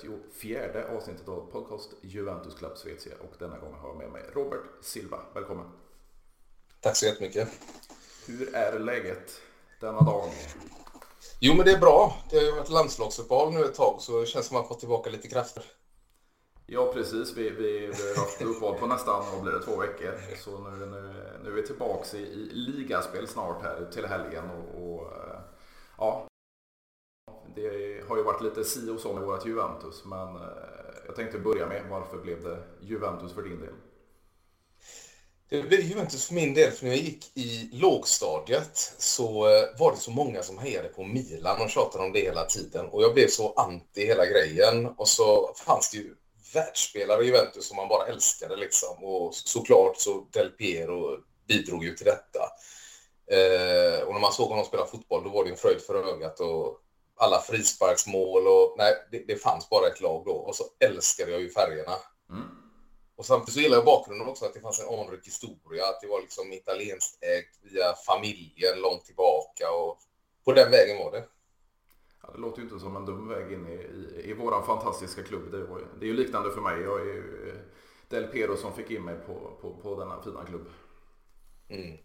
[0.00, 4.62] 134 avsnittet av podcast Juventus Club Svezia och denna gång har jag med mig Robert
[4.80, 5.18] Silva.
[5.34, 5.66] Välkommen!
[6.80, 7.48] Tack så jättemycket!
[8.26, 9.40] Hur är läget
[9.80, 10.30] denna dag?
[11.40, 12.16] Jo men det är bra.
[12.30, 14.80] Det har ju varit landslagsuppehåll nu ett tag så det känns som att man fått
[14.80, 15.64] tillbaka lite krafter.
[16.66, 20.36] Ja precis, vi, vi, vi har haft uppehåll på nästan, vad blir det, två veckor.
[20.36, 21.14] Så nu, nu,
[21.44, 25.12] nu är vi tillbaka i, i ligaspel snart här till helgen och, och
[25.98, 26.28] ja,
[27.54, 30.42] det har ju varit lite si och så med vårt Juventus, men eh,
[31.06, 33.74] jag tänkte börja med varför blev det Juventus för din del?
[35.48, 39.92] Det blev Juventus för min del, för när jag gick i lågstadiet så eh, var
[39.92, 42.86] det så många som hejade på Milan och tjatade om det hela tiden.
[42.86, 44.86] Och jag blev så anti hela grejen.
[44.86, 46.14] Och så fanns det ju
[46.54, 49.04] världsspelare i Juventus som man bara älskade liksom.
[49.04, 52.40] Och såklart så Del Piero bidrog ju till detta.
[53.26, 56.40] Eh, och när man såg honom spela fotboll då var det en fröjd för ögat
[56.40, 56.78] och
[57.22, 60.32] alla frisparksmål och nej, det, det, fanns bara ett lag då.
[60.32, 61.96] Och så älskade jag ju färgerna.
[62.30, 62.48] Mm.
[63.16, 66.06] Och samtidigt så gillar jag bakgrunden också, att det fanns en anrik historia, att det
[66.06, 69.98] var liksom italienskt ägt via familjen långt tillbaka och
[70.44, 71.24] på den vägen var det.
[72.22, 75.22] Ja, det låter ju inte som en dum väg in i, i, i våran fantastiska
[75.22, 75.50] klubb.
[75.50, 76.82] Det, var, det är ju liknande för mig.
[76.82, 77.54] Jag är ju eh,
[78.08, 80.66] Del Piero som fick in mig på, på, på denna fina klubb.
[81.68, 81.98] Mm.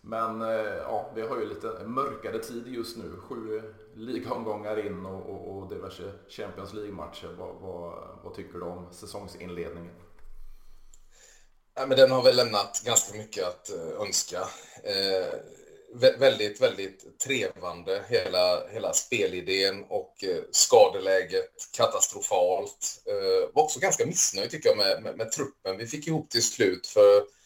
[0.00, 3.16] Men eh, ja, vi har ju lite mörkare tid just nu.
[3.16, 3.62] Sju
[3.94, 7.34] ligaomgångar in och, och, och diverse Champions League-matcher.
[7.38, 9.94] Vad, vad, vad, tycker du om säsongsinledningen?
[11.74, 14.40] Ja, men den har väl lämnat ganska mycket att eh, önska.
[14.84, 15.40] Eh,
[16.18, 23.02] väldigt, väldigt trevande hela, hela spelidén och eh, skadeläget katastrofalt.
[23.06, 26.42] Eh, var också ganska missnöjd tycker jag med, med, med truppen vi fick ihop till
[26.42, 26.86] slut.
[26.86, 27.39] för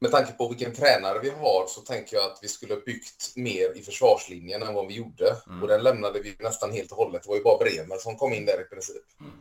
[0.00, 3.78] med tanke på vilken tränare vi har så tänker jag att vi skulle byggt mer
[3.78, 5.36] i försvarslinjen än vad vi gjorde.
[5.46, 5.62] Mm.
[5.62, 7.22] Och den lämnade vi nästan helt och hållet.
[7.22, 9.04] Det var ju bara Bremer som kom in där i princip.
[9.20, 9.32] Mm.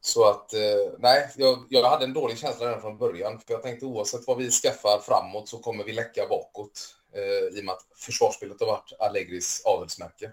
[0.00, 3.40] Så att, eh, nej, jag, jag, hade en dålig känsla redan från början.
[3.40, 6.94] För jag tänkte oavsett vad vi skaffar framåt så kommer vi läcka bakåt.
[7.14, 10.32] Eh, I och med att försvarsspelet har varit Allegris adelsmärke.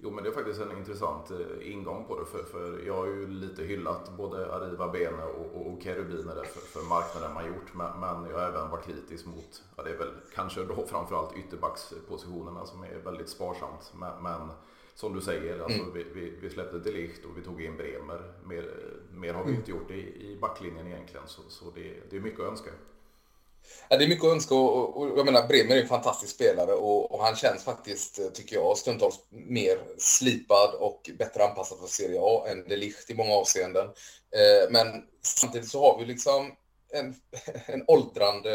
[0.00, 3.06] Jo men det är faktiskt en intressant eh, ingång på det för, för jag har
[3.06, 8.00] ju lite hyllat både Arriva Bene och, och Kerubiner för, för marknaden man gjort men,
[8.00, 12.66] men jag har även varit kritisk mot, ja det är väl kanske då framförallt ytterbackspositionerna
[12.66, 14.50] som är väldigt sparsamt men, men
[14.94, 15.94] som du säger, alltså, mm.
[15.94, 18.32] vi, vi, vi, släppte Delicht och vi tog in Bremer.
[18.44, 18.70] Mer,
[19.12, 19.60] mer har vi mm.
[19.60, 22.70] inte gjort i, i backlinjen egentligen så, så det, det är mycket att önska.
[23.88, 26.72] Ja, det är mycket att önska och, och, jag menar Bremer är en fantastisk spelare
[26.72, 32.20] och, och, han känns faktiskt, tycker jag, stundtals mer slipad och bättre anpassad för Serie
[32.22, 33.86] A än Delicht i många avseenden.
[33.86, 34.86] Eh, men
[35.22, 36.52] samtidigt så har vi liksom
[36.92, 37.14] en,
[37.66, 38.50] en åldrande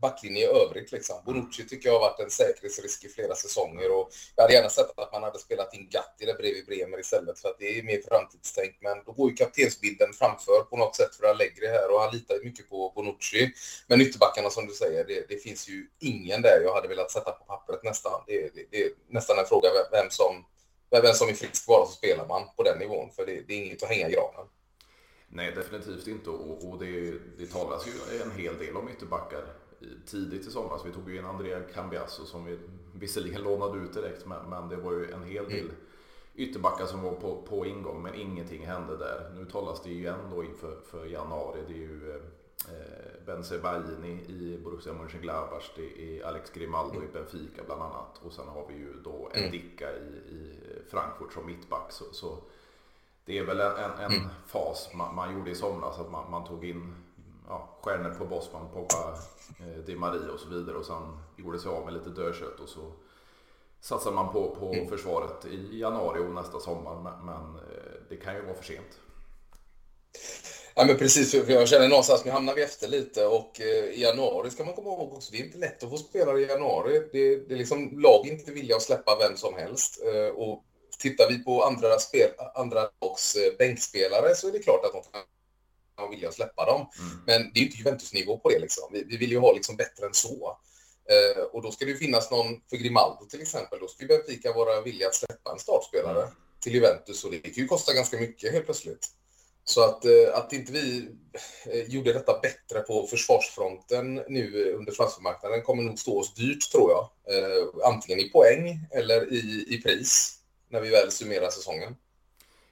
[0.00, 0.92] backlinje i övrigt.
[0.92, 1.16] Liksom.
[1.24, 4.98] Bonucci tycker jag har varit en säkerhetsrisk i flera säsonger och jag hade gärna sett
[4.98, 8.02] att man hade spelat in Gatti där bredvid Bremer istället för att det är mer
[8.08, 8.76] framtidstänk.
[8.80, 12.34] Men då går ju kaptensbilden framför på något sätt för Allegri här och han litar
[12.34, 13.52] ju mycket på Bonucci.
[13.86, 17.30] Men ytterbackarna som du säger, det, det, finns ju ingen där jag hade velat sätta
[17.30, 18.22] på pappret nästan.
[18.26, 20.44] Det, det, det är nästan en fråga vem som,
[20.90, 23.64] vem som är frisk bara så spelar man på den nivån för det, det är
[23.64, 24.46] inget att hänga i granen.
[25.28, 26.30] Nej, definitivt inte.
[26.30, 29.44] Och, och det, det talas ju en hel del om ytterbackar
[30.06, 30.86] tidigt i somras.
[30.86, 32.58] Vi tog ju in Andrea Cambiasso som vi
[32.94, 35.70] visserligen lånade ut direkt, men, men det var ju en hel del
[36.34, 39.32] ytterbackar som var på, på ingång, men ingenting hände där.
[39.36, 41.60] Nu talas det ju igen då inför för januari.
[41.68, 42.10] Det är ju
[42.68, 48.32] eh, Ben Sebaini i Borussia Mönchengladbach, det är Alex Grimaldo i Benfica bland annat och
[48.32, 50.58] sen har vi ju då en Dicka i, i
[50.90, 51.92] Frankfurt som mittback.
[51.92, 52.38] Så, så
[53.28, 54.28] det är väl en, en, mm.
[54.46, 56.94] fas man, man, gjorde i somras att man, man tog in
[57.48, 59.18] ja, stjärnor på Bosman, Pogba,
[59.60, 62.68] eh, Di Maria och så vidare och sen gjorde sig av med lite dödkött och
[62.68, 62.92] så
[63.80, 64.88] satsar man på, på mm.
[64.88, 68.98] försvaret i januari och nästa sommar men, men eh, det kan ju vara för sent.
[70.74, 73.84] Ja, men precis, för jag känner någonstans att nu hamnar vi efter lite och eh,
[73.84, 76.46] i januari ska man komma ihåg också, det är inte lätt att få spelare i
[76.46, 77.08] januari.
[77.12, 80.64] Det, det är liksom lag inte vilja att släppa vem som helst eh, och
[80.98, 85.02] tittar vi på andra, spel, andra lags eh, bänkspelare så är det klart att de
[85.96, 86.86] kan vilja släppa dem.
[86.98, 87.20] Mm.
[87.26, 88.58] Men det är ju inte Juventus-nivå på det.
[88.58, 88.88] Liksom.
[88.92, 90.58] Vi, vi, vill ju ha liksom bättre än så.
[91.10, 94.80] Eh, och då ska det finnas någon, för Grimaldo till exempel, då skulle Benfica vara
[94.80, 96.34] villiga att släppa en startspelare mm.
[96.60, 99.08] till Juventus och det kan ju kosta ganska mycket helt plötsligt.
[99.64, 101.08] Så att, eh, att inte vi
[101.72, 106.90] eh, gjorde detta bättre på försvarsfronten nu under transfermarknaden kommer nog stå oss dyrt tror
[106.90, 107.10] jag.
[107.84, 110.37] Antingen i poäng eller i, i pris
[110.68, 111.96] när vi väl summerar säsongen.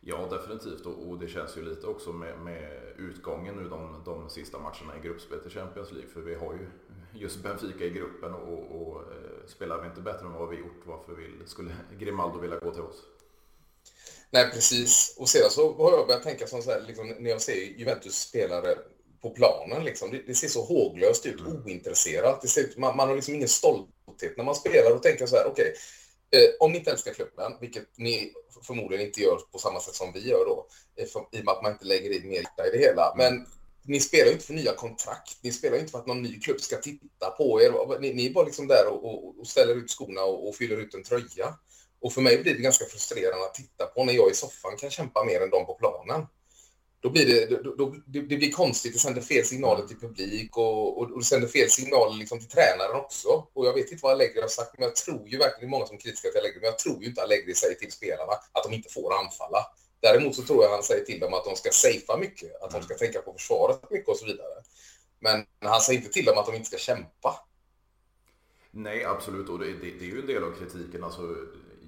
[0.00, 0.86] Ja, definitivt.
[0.86, 4.96] Och, och det känns ju lite också med, med utgången nu de, de sista matcherna
[4.98, 6.10] i gruppspelet i Champions League.
[6.10, 6.68] För vi har ju
[7.20, 10.82] just Benfica i gruppen och, och eh, spelar vi inte bättre än vad vi gjort,
[10.84, 13.02] varför vill, skulle Grimaldo vilja gå till oss?
[14.30, 15.16] Nej, precis.
[15.18, 18.78] Och sedan så har jag börjat tänka som så här, liksom, när jag ser Juventus-spelare
[19.22, 19.84] på planen.
[19.84, 21.52] Liksom, det, det, ser så håglöst ut, mm.
[21.64, 22.42] ointresserat.
[22.42, 25.36] Det ser ut, man, man har liksom ingen stolthet när man spelar och tänker så
[25.36, 25.74] här, okej, okay,
[26.30, 28.32] Eh, om ni inte älskar klubben, vilket ni
[28.66, 30.66] förmodligen inte gör på samma sätt som vi gör då,
[31.32, 33.14] i och med att man inte lägger in mer i det hela.
[33.16, 33.46] Men
[33.84, 35.38] ni spelar ju inte för nya kontrakt.
[35.40, 38.00] Ni spelar ju inte för att någon ny klubb ska titta på er.
[38.00, 40.76] Ni, ni är bara liksom där och, och, och ställer ut skorna och, och, fyller
[40.76, 41.54] ut en tröja.
[42.00, 44.90] Och för mig blir det ganska frustrerande att titta på när jag i soffan kan
[44.90, 46.26] kämpa mer än de på planen.
[47.00, 50.56] Då blir det, då, då, det, det blir konstigt, det sänder fel signaler till publik
[50.56, 53.28] och, och, och sänder fel signaler liksom till tränaren också.
[53.52, 55.76] Och jag vet inte vad Allegri har sagt, men jag tror ju verkligen, det är
[55.76, 58.32] många som är kritiska till Allegri, men jag tror ju inte Allegri säger till spelarna
[58.52, 59.66] att de inte får anfalla.
[60.00, 62.82] Däremot så tror jag han säger till dem att de ska safea mycket, att de
[62.82, 64.62] ska tänka på försvaret mycket och så vidare.
[65.20, 67.46] Men han säger inte till dem att de inte ska kämpa.
[68.70, 69.48] Nej, absolut.
[69.48, 71.04] Och det, det, det är ju en del av kritiken.
[71.04, 71.22] Alltså,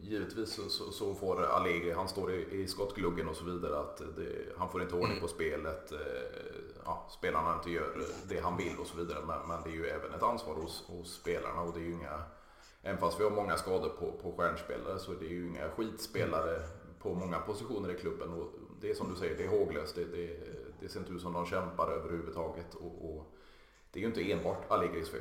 [0.08, 3.96] givetvis så, så, så, får Allegri, han står i, i skottgluggen och så vidare, att
[4.16, 5.92] det, han får inte ordning på spelet.
[5.92, 5.98] Eh,
[6.84, 9.18] ja, spelarna inte gör det han vill och så vidare.
[9.26, 11.92] Men, men, det är ju även ett ansvar hos, hos spelarna och det är ju
[11.92, 12.22] inga
[12.82, 16.60] Även fast vi har många skador på, på stjärnspelare så det är ju inga skitspelare
[16.98, 18.32] på många positioner i klubben.
[18.32, 19.94] Och det är som du säger, det är håglöst.
[19.94, 20.40] Det, det,
[20.80, 22.74] det ser inte ut som de kämpar överhuvudtaget.
[22.74, 23.34] Och, och
[23.90, 25.20] det är ju inte enbart Allegris fel.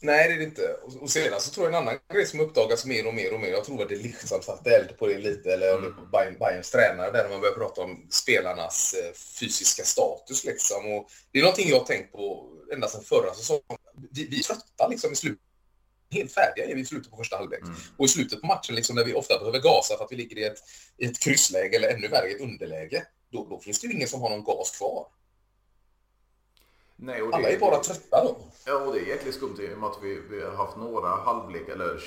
[0.00, 0.76] Nej, det är det inte.
[1.00, 3.48] Och sedan så tror jag en annan grej som uppdagas mer och mer och mer.
[3.48, 5.94] Jag tror att det är Lich som satte eld på det lite, eller mm.
[6.12, 10.44] Bayern, Bayerns tränare, där man börjar prata om spelarnas eh, fysiska status.
[10.44, 10.92] Liksom.
[10.92, 13.62] Och det är någonting jag har tänkt på ända sedan förra säsongen.
[14.10, 15.46] Vi, vi är trötta liksom i slutet
[16.10, 17.62] helt färdiga är vi i slutet på första halvlek.
[17.62, 17.74] Mm.
[17.96, 20.38] Och i slutet på matchen, liksom, när vi ofta behöver gasa för att vi ligger
[20.38, 20.58] i ett,
[20.98, 24.22] i ett kryssläge eller ännu värre ett underläge, då, då finns det ju ingen som
[24.22, 25.06] har någon gas kvar.
[26.96, 28.36] Nej, Alla är bara trötta då.
[28.66, 31.08] Ja, och det är jäkligt skumt i och med att vi, vi har haft några
[31.08, 32.00] halvlek eller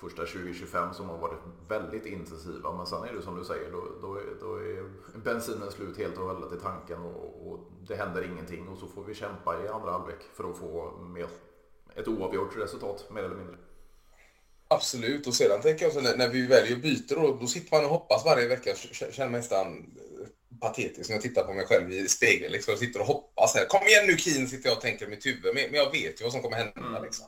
[0.00, 1.38] första 2025 som har varit
[1.68, 2.72] väldigt intensiva.
[2.72, 4.84] Men sen är det som du säger, då, då, är, då är
[5.24, 7.58] bensinen slut helt och hållet i tanken och, och,
[7.88, 8.68] det händer ingenting.
[8.68, 11.26] Och så får vi kämpa i andra halvlek för att få mer
[11.94, 13.56] ett oavgjort resultat mer eller mindre.
[14.68, 17.84] Absolut, och sedan tänker jag så när, när vi väljer byte då, då sitter man
[17.84, 18.74] och hoppas varje vecka.
[18.74, 19.86] Känner mig nästan
[20.62, 22.52] patetisk när jag tittar på mig själv i spegeln.
[22.52, 23.64] Liksom, jag sitter och hoppas här.
[23.64, 25.54] Kom igen nu Keen, sitter jag och tänker i mitt huvud.
[25.54, 26.80] Men, men jag vet ju vad som kommer hända.
[26.80, 27.02] Mm.
[27.02, 27.26] Liksom.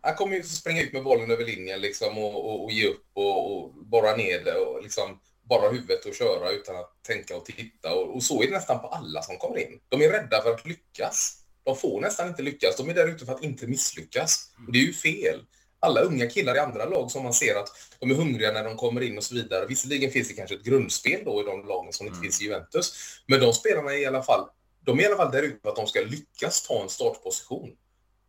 [0.00, 3.06] Han kommer ju springa ut med bollen över linjen liksom, och, och, och ge upp
[3.12, 7.44] och, och borra ner det och liksom bara huvudet och köra utan att tänka och
[7.44, 7.94] titta.
[7.94, 9.80] Och, och så är det nästan på alla som kommer in.
[9.88, 11.36] De är rädda för att lyckas.
[11.64, 12.76] De får nästan inte lyckas.
[12.76, 14.50] De är där ute för att inte misslyckas.
[14.66, 15.40] Och det är ju fel.
[15.80, 17.68] Alla unga killar i andra lag som man ser att
[17.98, 19.66] de är hungriga när de kommer in och så vidare.
[19.66, 22.22] Visserligen finns det kanske ett grundspel då i de lagen som inte mm.
[22.22, 22.94] finns i Juventus.
[23.26, 24.48] Men de spelarna är i alla fall,
[24.84, 27.70] de är i alla fall där ute för att de ska lyckas ta en startposition.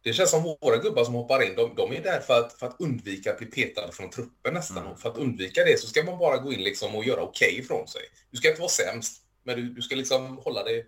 [0.04, 2.68] Det känns som våra gubbar som hoppar in, de, de är där för att, för
[2.68, 4.86] att undvika att bli petade från truppen nästan.
[4.86, 4.98] Mm.
[4.98, 7.60] För att undvika det så ska man bara gå in liksom och göra okej okay
[7.60, 8.02] ifrån sig.
[8.32, 10.88] Du ska inte vara sämst, men du, du ska liksom hålla dig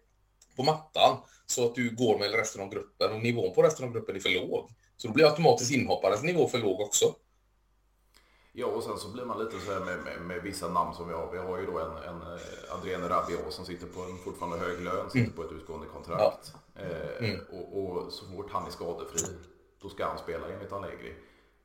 [0.56, 3.94] på mattan så att du går med resten av gruppen och nivån på resten av
[3.94, 4.70] gruppen är för låg.
[5.04, 7.06] Så då blir automatiskt inhopparens nivå för låg också.
[8.52, 11.08] Ja, och sen så blir man lite så här med, med, med vissa namn som
[11.08, 11.32] vi har.
[11.32, 14.82] Vi har ju då en, en eh, Adrienne Rabiot som sitter på en fortfarande hög
[14.82, 15.36] lön, sitter mm.
[15.36, 16.54] på ett utgående kontrakt.
[16.76, 16.82] Ja.
[16.82, 17.40] Eh, mm.
[17.52, 19.34] och, och, så fort han är skadefri,
[19.82, 21.14] då ska han spela enligt Allegri.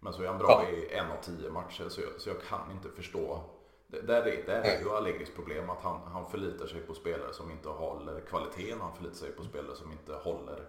[0.00, 0.76] Men så är han bra ja.
[0.76, 3.40] i en av tio matcher, så jag, så jag kan inte förstå
[3.86, 7.50] där är, där är ju Allegris problem att han, han förlitar sig på spelare som
[7.50, 8.80] inte håller kvaliteten.
[8.80, 10.64] Han förlitar sig på spelare som inte håller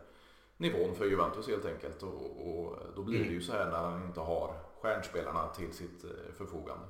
[0.59, 2.03] nivån för Juventus helt enkelt.
[2.03, 6.03] Och, och då blir det ju så här när han inte har stjärnspelarna till sitt
[6.03, 6.85] eh, förfogande.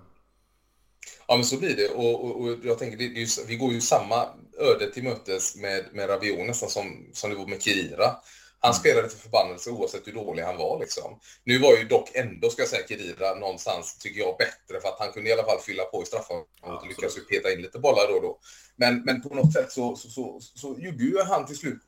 [1.27, 3.71] Ja men så blir det och, och, och jag tänker det, det ju, vi går
[3.73, 8.15] ju samma öde till mötes med, med Rabiot nästan som, som det var med Kirira.
[8.61, 10.79] Han spelade till förbannelse oavsett hur dålig han var.
[10.79, 11.19] Liksom.
[11.43, 14.99] Nu var ju dock ändå, ska jag säga, Kedira någonstans, tycker jag, bättre för att
[14.99, 17.79] han kunde i alla fall fylla på i straffområdet och lyckas ju peta in lite
[17.79, 18.39] bollar då och då.
[18.75, 21.79] Men, men på något sätt så, så, så, så gjorde ju han till slut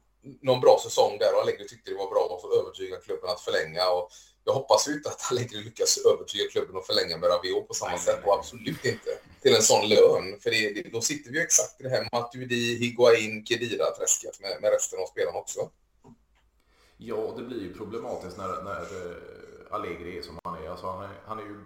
[0.41, 3.89] någon bra säsong där och Allegri tyckte det var bra att övertyga klubben att förlänga.
[3.89, 4.09] Och
[4.43, 7.91] jag hoppas ju inte att Allegri lyckas övertyga klubben att förlänga med Rabiot på samma
[7.91, 9.11] nej, sätt och absolut inte
[9.41, 10.39] till en sån lön.
[10.39, 14.71] För det, då sitter vi ju exakt i det här Matuidi, Higuain, Kedira-träsket med, med
[14.71, 15.69] resten av spelarna också.
[16.97, 19.15] Ja, det blir ju problematiskt när, när eh,
[19.71, 20.69] Allegri är som han är.
[20.69, 21.63] Alltså han, är han är ju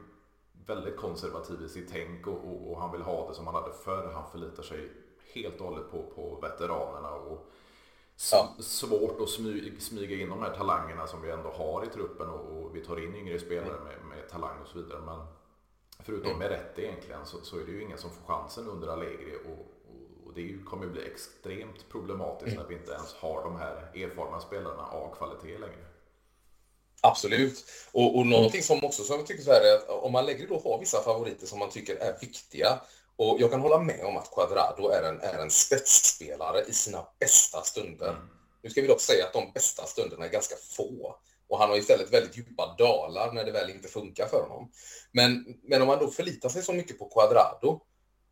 [0.67, 3.73] väldigt konservativ i sitt tänk och, och, och, han vill ha det som han hade
[3.73, 4.11] förr.
[4.13, 4.89] Han förlitar sig
[5.33, 7.11] helt och hållet på, på veteranerna.
[7.11, 7.51] Och
[8.31, 8.55] ja.
[8.59, 12.57] Svårt att smyga, smyga in de här talangerna som vi ändå har i truppen och,
[12.57, 15.01] och vi tar in yngre spelare med, med, talang och så vidare.
[15.05, 15.25] Men
[15.99, 16.39] förutom mm.
[16.39, 19.35] med rätt egentligen så, så, är det ju ingen som får chansen under Allegri.
[19.45, 19.71] Och,
[20.35, 22.61] det kommer ju bli extremt problematiskt mm.
[22.61, 25.85] när vi inte ens har de här erfarna spelarna av kvalitet längre.
[27.01, 27.65] Absolut.
[27.91, 30.47] Och, och någonting som också som jag tycker så här är att om man lägger
[30.47, 32.79] då har vissa favoriter som man tycker är viktiga
[33.17, 37.07] Och jag kan hålla med om att Quadrado är en, är en spetsspelare i sina
[37.19, 38.09] bästa stunder.
[38.09, 38.27] Mm.
[38.63, 41.15] Nu ska vi dock säga att de bästa stunderna är ganska få.
[41.47, 44.71] Och han har istället väldigt djupa dalar när det väl inte funkar för honom.
[45.11, 47.81] Men, men om man då förlitar sig så mycket på Quadrado,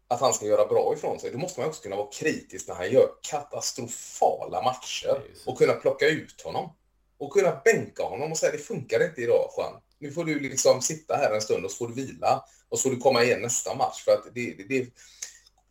[0.07, 2.75] att han ska göra bra ifrån sig, då måste man också kunna vara kritisk när
[2.75, 6.75] han gör katastrofala matcher och kunna plocka ut honom.
[7.17, 9.81] Och kunna bänka honom och säga det funkar inte idag Juan.
[10.03, 12.89] Nu får du liksom sitta här en stund och så får du vila och så
[12.89, 14.03] får du komma igen nästa match.
[14.03, 14.89] För att det, det, det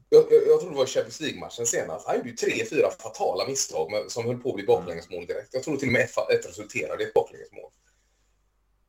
[0.08, 2.06] jag, jag, jag tror det var Champions League-matchen senast.
[2.06, 5.54] Han gjorde ju tre, fyra fatala misstag med, som höll på att bli baklängesmål direkt.
[5.54, 7.70] Jag tror till och med ett resulterade i ett baklängesmål.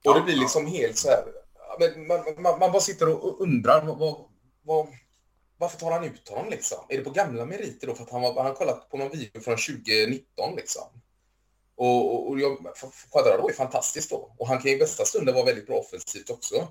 [0.06, 1.24] Och det blir liksom helt så här...
[2.08, 4.16] Man, man, man bara sitter och undrar vad,
[4.64, 4.88] vad,
[5.58, 6.78] varför tar han ut honom liksom?
[6.90, 9.12] Är det på gamla meriter då för att han, var, han har kollat på någon
[9.12, 10.84] video från 2019 liksom?
[11.76, 12.58] Och, och, jag,
[13.12, 14.36] Quadrado är fantastiskt då.
[14.38, 16.68] Och han kan i bästa stunder vara väldigt bra offensivt också.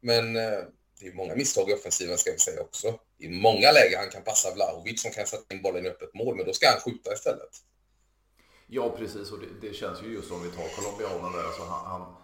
[0.00, 0.64] Men eh,
[1.00, 2.98] det är många misstag i offensiven ska vi säga också.
[3.18, 6.36] I många lägen han kan passa Vlahovic som kan sätta in bollen i öppet mål,
[6.36, 7.50] men då ska han skjuta istället.
[8.66, 9.32] Ja, precis.
[9.32, 11.44] Och det, det känns ju just om vi tar colombianen där.
[11.44, 12.16] Alltså han, han,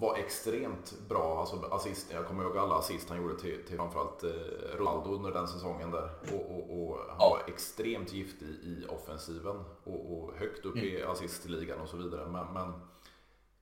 [0.00, 1.40] var extremt bra.
[1.40, 4.30] Alltså assist, jag kommer ihåg alla assist han gjorde till, till framförallt eh,
[4.76, 6.10] Ronaldo under den säsongen där.
[6.32, 7.30] Och, och, och han ja.
[7.30, 10.86] var extremt giftig i offensiven och, och högt upp mm.
[10.86, 12.28] i assistligan och så vidare.
[12.28, 12.72] Men, men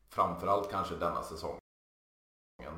[0.09, 1.61] framförallt kanske denna säsong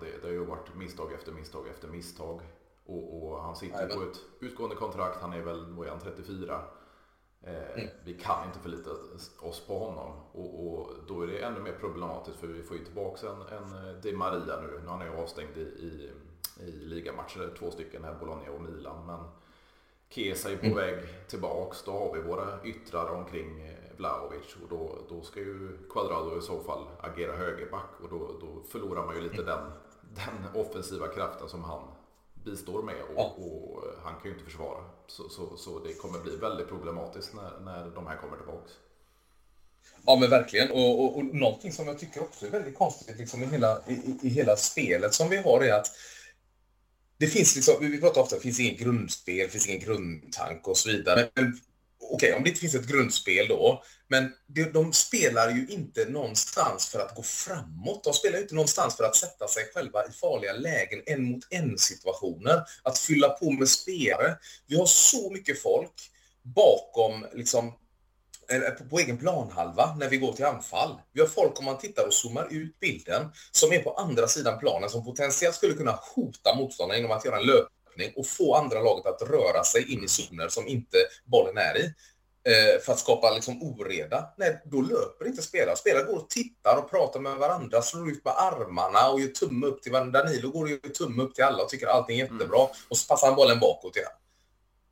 [0.03, 2.41] det, det har ju varit misstag efter misstag efter misstag.
[2.87, 5.21] Och, och han sitter Nej, på ett utgående kontrakt.
[5.21, 6.61] Han är väl, vad är han, 34?
[7.45, 7.89] Eh, mm.
[8.05, 8.91] Vi kan inte förlita
[9.41, 12.85] oss på honom och, och, då är det ännu mer problematiskt för vi får ju
[12.85, 14.81] tillbaka en, en Di Maria nu.
[14.81, 16.11] Nu är han ju avstängd i, i,
[16.61, 19.07] i ligamatcher, två stycken här, Bologna och Milan.
[19.07, 19.25] Men
[20.09, 20.77] Kesa är på mm.
[20.77, 21.83] väg tillbaks.
[21.83, 26.43] Då har vi våra yttrar omkring eh, Vlahovic och då, då ska ju Quadrado i
[26.43, 29.71] så fall agera högerback och då, då förlorar man ju lite den,
[30.01, 31.83] den offensiva kraften som han
[32.45, 33.23] bistår med och, ja.
[33.23, 34.85] och han kan ju inte försvara.
[35.07, 38.73] Så, så, så, det kommer bli väldigt problematiskt när, när de här kommer tillbaks.
[40.07, 43.43] Ja men verkligen och, och, och någonting som jag tycker också är väldigt konstigt liksom,
[43.43, 45.87] i, hela, i, i hela spelet som vi har är att
[47.19, 50.77] det finns liksom, vi pratar ofta, det finns ingen grundspel, det finns ingen grundtanke och
[50.77, 51.31] så vidare.
[51.35, 51.61] Men
[52.13, 56.05] okej, okay, om det inte finns ett grundspel då, men de, de spelar ju inte
[56.05, 58.05] någonstans för att gå framåt.
[58.05, 61.45] De spelar ju inte någonstans för att sätta sig själva i farliga lägen, en mot
[61.51, 64.37] en situationer, att fylla på med spelare.
[64.67, 66.11] Vi har så mycket folk
[66.43, 67.67] bakom liksom
[68.51, 71.01] eh, på, på egen planhalva när vi går till anfall.
[71.13, 74.59] Vi har folk, om man tittar och zoomar ut bilden, som är på andra sidan
[74.59, 78.55] planen som potentiellt skulle kunna hota motståndaren genom att göra en löpning löpning och få
[78.55, 81.85] andra laget att röra sig in i zoner som inte bollen är i
[82.45, 84.35] eh, för att skapa liksom oreda.
[84.37, 85.77] Nej, då löper inte spelare.
[85.77, 89.67] Spelare går och tittar och pratar med varandra, slår ut med armarna och gör tumme
[89.67, 90.23] upp till varandra.
[90.23, 92.61] Danilo går och gör tumme upp till alla och tycker allting är jättebra.
[92.61, 92.73] Mm.
[92.89, 94.09] Och så passar han bollen bakåt igen.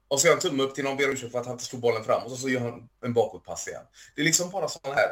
[0.08, 1.80] Och så gör han tumme upp till någon ber ursäkt för att han inte slår
[1.80, 3.82] bollen fram och så gör han en bakåtpass igen.
[4.14, 5.10] Det är liksom bara sådana här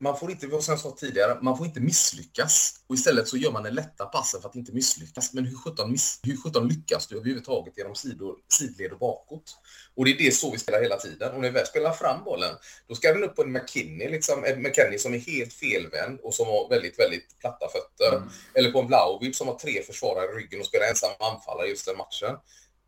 [0.00, 2.74] man får inte, som jag sa tidigare, man får inte misslyckas.
[2.86, 5.32] Och istället så gör man den lätta passen för att inte misslyckas.
[5.32, 9.56] Men hur sjutton, miss, hur sjutton lyckas du överhuvudtaget genom sidor, sidled och bakåt?
[9.94, 11.34] Och det är det så vi spelar hela tiden.
[11.34, 12.54] Och när vi väl spelar fram bollen,
[12.88, 16.34] då ska den upp på en McKinney, liksom, en McKinney som är helt felvänd och
[16.34, 18.16] som har väldigt, väldigt platta fötter.
[18.16, 18.28] Mm.
[18.54, 21.86] Eller på en Vlahovic som har tre försvarare i ryggen och spelar ensam anfallare just
[21.86, 22.36] den matchen.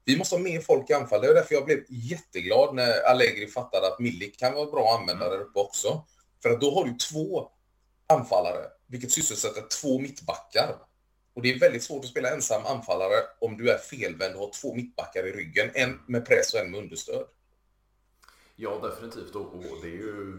[0.04, 1.20] Vi måste ha mer folk i anfall.
[1.20, 5.00] Det är därför jag blev jätteglad när Allegri fattade att Milik kan vara bra att
[5.00, 6.04] använda där uppe också.
[6.42, 7.50] För att då har du två
[8.06, 10.76] anfallare, vilket sysselsätter två mittbackar.
[11.34, 14.50] Och det är väldigt svårt att spela ensam anfallare om du är felvänd och har
[14.62, 15.70] två mittbackar i ryggen.
[15.74, 17.26] En med press och en med understöd.
[18.56, 19.34] Ja, definitivt.
[19.34, 20.36] Och, det är ju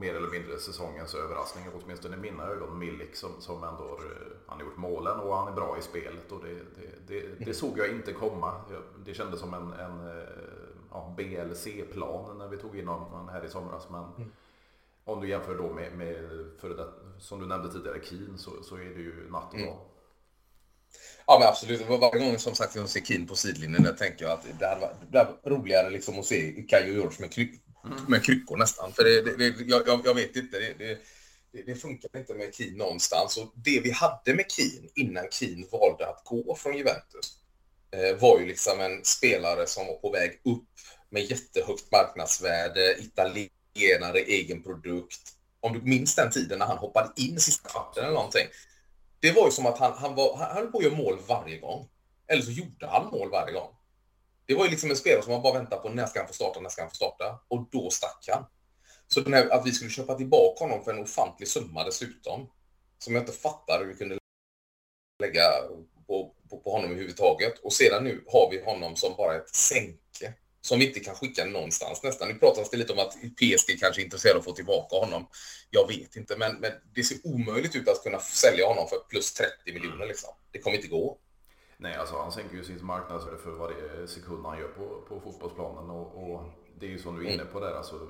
[0.00, 2.78] mer eller mindre säsongens överraskning, åtminstone i mina ögon.
[2.78, 4.00] Milik som, som ändå
[4.46, 6.32] han har gjort målen och han är bra i spelet.
[6.32, 8.60] Och det, det, det, det såg jag inte komma.
[9.06, 10.24] Det kändes som en, en
[10.90, 13.90] ja, BLC-plan när vi tog in honom här i somras.
[13.90, 14.30] Men mm
[15.04, 16.16] om du jämför då med, med
[16.60, 19.68] före det, som du nämnde tidigare, Keen, så, så är det ju natt och dag.
[19.68, 19.78] Mm.
[21.26, 24.32] Ja men absolut, varje gång som sagt jag ser Keen på sidlinjen där tänker jag
[24.32, 27.98] att det hade varit, roligare liksom att se Kajo George med, kryck, mm.
[28.08, 28.92] med kryckor nästan.
[28.92, 30.98] För det, det, det jag, jag, vet inte, det,
[31.52, 33.36] det, det, funkar inte med Keen någonstans.
[33.36, 37.38] Och det vi hade med Keen innan Keen valde att gå från Juventus
[37.90, 40.68] eh, var ju liksom en spelare som var på väg upp
[41.10, 45.20] med jättehögt marknadsvärde, italiensk italienare, egen produkt.
[45.60, 48.46] Om du minns den tiden när han hoppade in sista kvarten eller någonting.
[49.20, 51.58] Det var ju som att han, han, var, han höll på att göra mål varje
[51.58, 51.88] gång.
[52.26, 53.76] Eller så gjorde han mål varje gång.
[54.46, 56.34] Det var ju liksom en spelare som man bara väntade på när ska han få
[56.34, 57.40] starta, när ska han få starta?
[57.48, 58.44] Och då stack han.
[59.06, 62.50] Så den här, att vi skulle köpa tillbaka honom för en ofantlig summa dessutom,
[62.98, 64.18] som jag inte fattar hur vi kunde
[65.22, 65.42] lägga
[66.06, 67.58] på, på, på honom överhuvudtaget.
[67.58, 70.34] Och sedan nu har vi honom som bara ett sänke
[70.64, 72.28] som vi inte kan skicka någonstans nästan.
[72.28, 75.26] Nu pratas det lite om att PSG kanske är intresserade av att få tillbaka honom.
[75.70, 79.34] Jag vet inte, men, men det ser omöjligt ut att kunna sälja honom för plus
[79.34, 80.06] 30 miljoner.
[80.06, 80.30] Liksom.
[80.50, 81.18] Det kommer inte gå.
[81.76, 85.90] Nej, alltså han sänker ju sitt marknadsvärde för varje sekund han gör på, på fotbollsplanen.
[85.90, 86.42] Och, och
[86.80, 88.08] det är ju som du är inne på där, alltså,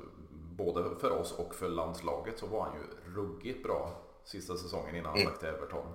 [0.56, 5.10] både för oss och för landslaget så var han ju ruggigt bra sista säsongen innan
[5.10, 5.28] han mm.
[5.28, 5.86] stack till Everton.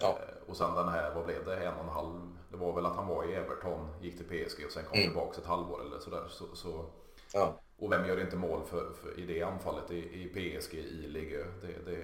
[0.00, 0.18] Ja.
[0.46, 2.38] Och sen den här, vad blev det, en och en halv?
[2.50, 5.08] Det var väl att han var i Everton, gick till PSG och sen kom mm.
[5.08, 6.22] tillbaka ett halvår eller sådär.
[6.28, 6.86] Så, så,
[7.32, 7.54] ja.
[7.78, 11.46] Och vem gör inte mål för, för i det anfallet i, i PSG i Ligue
[11.62, 11.96] det, det,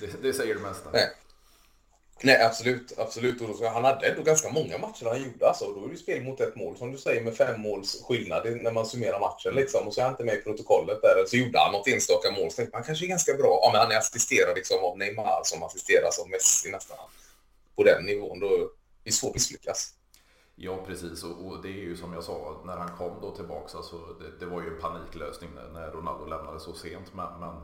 [0.00, 0.90] det, det säger det mesta.
[0.92, 1.10] Nej.
[2.24, 2.92] Nej, absolut.
[2.98, 3.40] absolut.
[3.40, 5.48] Och då, han hade ändå ganska många matcher han gjorde.
[5.48, 8.62] Alltså, då är det spel mot ett mål, som du säger, med fem måls skillnad
[8.62, 9.54] när man summerar matchen.
[9.54, 9.86] Liksom.
[9.86, 11.24] Och så är han inte med i protokollet där.
[11.26, 12.50] Så gjorde han något enstaka mål.
[12.50, 13.60] Så man kanske är ganska bra.
[13.62, 16.96] Ja, men han är assisterad liksom, av Neymar som assisteras av Messi nästan.
[17.76, 18.40] På den nivån.
[18.40, 18.68] Då är
[19.04, 19.94] det svårt att misslyckas.
[20.56, 21.24] Ja, precis.
[21.24, 24.44] Och, och, det är ju som jag sa, när han kom då tillbaka, alltså, det,
[24.44, 27.14] det var ju en paniklösning när, när Ronaldo lämnade så sent.
[27.14, 27.54] Men, men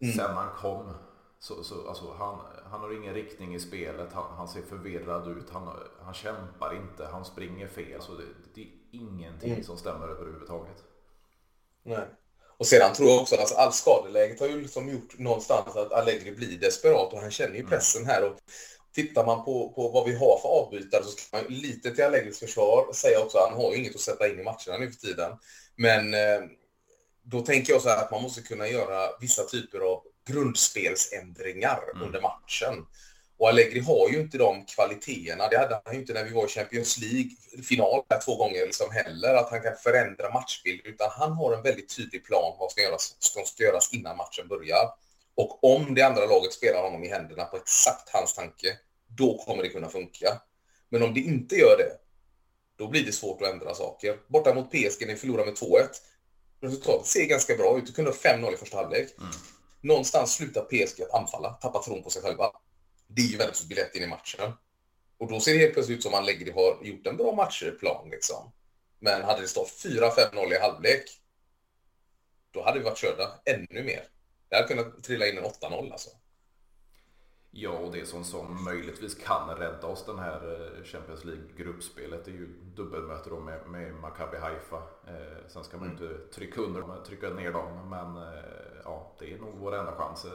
[0.00, 0.16] mm.
[0.16, 0.94] sen han kom
[1.42, 2.38] så, så, alltså, han,
[2.70, 5.68] han har ingen riktning i spelet, han, han ser förvirrad ut, han,
[6.00, 8.02] han kämpar inte, han springer fel.
[8.02, 9.64] Så det, det är ingenting mm.
[9.64, 10.76] som stämmer överhuvudtaget.
[11.82, 12.06] Nej.
[12.56, 15.92] Och sedan tror jag också att alltså, all skadeläget har ju liksom gjort någonstans att
[15.92, 17.70] Allegri blir desperat och han känner ju mm.
[17.70, 18.24] pressen här.
[18.24, 18.36] Och
[18.94, 22.38] tittar man på, på vad vi har för avbytare så ska man lite till Allegris
[22.38, 25.00] försvar säga också att han har ju inget att sätta in i matcherna nu för
[25.00, 25.32] tiden.
[25.76, 26.40] Men eh,
[27.22, 32.06] då tänker jag så här att man måste kunna göra vissa typer av grundspelsändringar mm.
[32.06, 32.86] under matchen.
[33.40, 35.48] Och Allegri har ju inte de kvaliteterna.
[35.48, 39.34] Det hade han ju inte när vi var i Champions League-final två gånger liksom heller,
[39.34, 40.80] att han kan förändra matchbild.
[40.84, 44.16] Utan han har en väldigt tydlig plan vad som ska göras, som ska göras innan
[44.16, 44.90] matchen börjar.
[45.34, 49.62] Och om det andra laget spelar honom i händerna på exakt hans tanke, då kommer
[49.62, 50.40] det kunna funka.
[50.88, 51.92] Men om det inte gör det,
[52.78, 54.16] då blir det svårt att ändra saker.
[54.26, 55.86] Borta mot PSG, ni förlorar med 2-1.
[56.60, 57.86] Resultatet ser ganska bra ut.
[57.86, 59.08] Du kunde ha 5-0 i första halvlek.
[59.18, 59.30] Mm
[59.80, 62.52] någonstans slutar PSG att anfalla, tappar tron på sig själva.
[63.06, 64.52] Det är Juventus biljett in i matchen.
[65.18, 68.10] Och då ser det helt plötsligt ut som att Allegri har gjort en bra matchplan
[68.10, 68.52] liksom.
[68.98, 71.04] Men hade det stått 4-5-0 i halvlek,
[72.50, 74.04] då hade vi varit körda ännu mer.
[74.48, 76.10] Det hade kunnat trilla in en 8-0 alltså.
[77.52, 82.32] Ja, och det som, som möjligtvis kan rädda oss den här eh, Champions League-gruppspelet är
[82.32, 84.76] ju dubbelmöte då med, med Maccabi Haifa.
[85.06, 86.12] Eh, sen ska man ju mm.
[86.12, 90.26] inte trycka under trycka ner dem, men eh, ja, det är nog vår enda chans.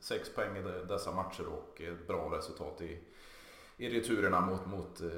[0.00, 2.98] Sex poäng i dessa matcher och ett bra resultat i,
[3.76, 5.08] i returerna mot, mot eh,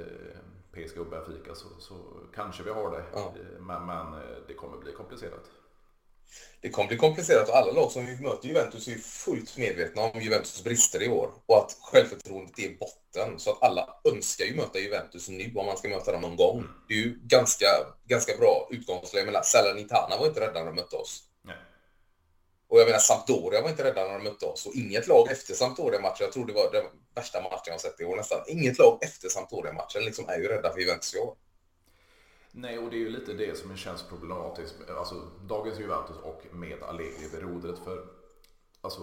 [0.71, 1.95] PSG och Benfica så, så
[2.33, 3.03] kanske vi har det.
[3.13, 3.33] Ja.
[3.59, 5.51] Men, men eh, det kommer bli komplicerat
[6.61, 10.21] det kommer bli komplicerat och alla lag som vi möter Juventus är fullt medvetna om
[10.21, 13.39] Juventus brister i år och att självförtroendet är botten.
[13.39, 16.67] Så att alla önskar ju möta Juventus nu om man ska möta dem någon gång.
[16.87, 17.65] Det är ju ganska,
[18.05, 19.31] ganska bra utgångsläge.
[19.31, 21.23] Men Salernitana var inte rädda när de mötte oss.
[21.43, 21.55] Nej.
[22.67, 24.65] Och jag menar, Sampdoria var inte rädda när de mötte oss.
[24.65, 26.85] Och inget lag efter Sampdoria-matchen, jag tror det var den
[27.15, 28.39] värsta matchen jag sett i år nästan.
[28.47, 31.35] Inget lag efter Sampdoria-matchen liksom är ju rädda för Juventus i år.
[32.57, 34.75] Nej, och det är ju lite det som känns problematiskt.
[34.97, 37.79] Alltså, dagens Juventus och med Allegri vid rodret.
[37.79, 38.05] För
[38.81, 39.01] alltså,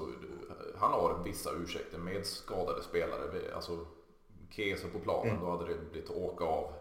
[0.76, 3.54] han har vissa ursäkter med skadade spelare.
[3.54, 3.86] Alltså,
[4.50, 5.40] Kese på planen, mm.
[5.44, 6.72] då hade det blivit åka av.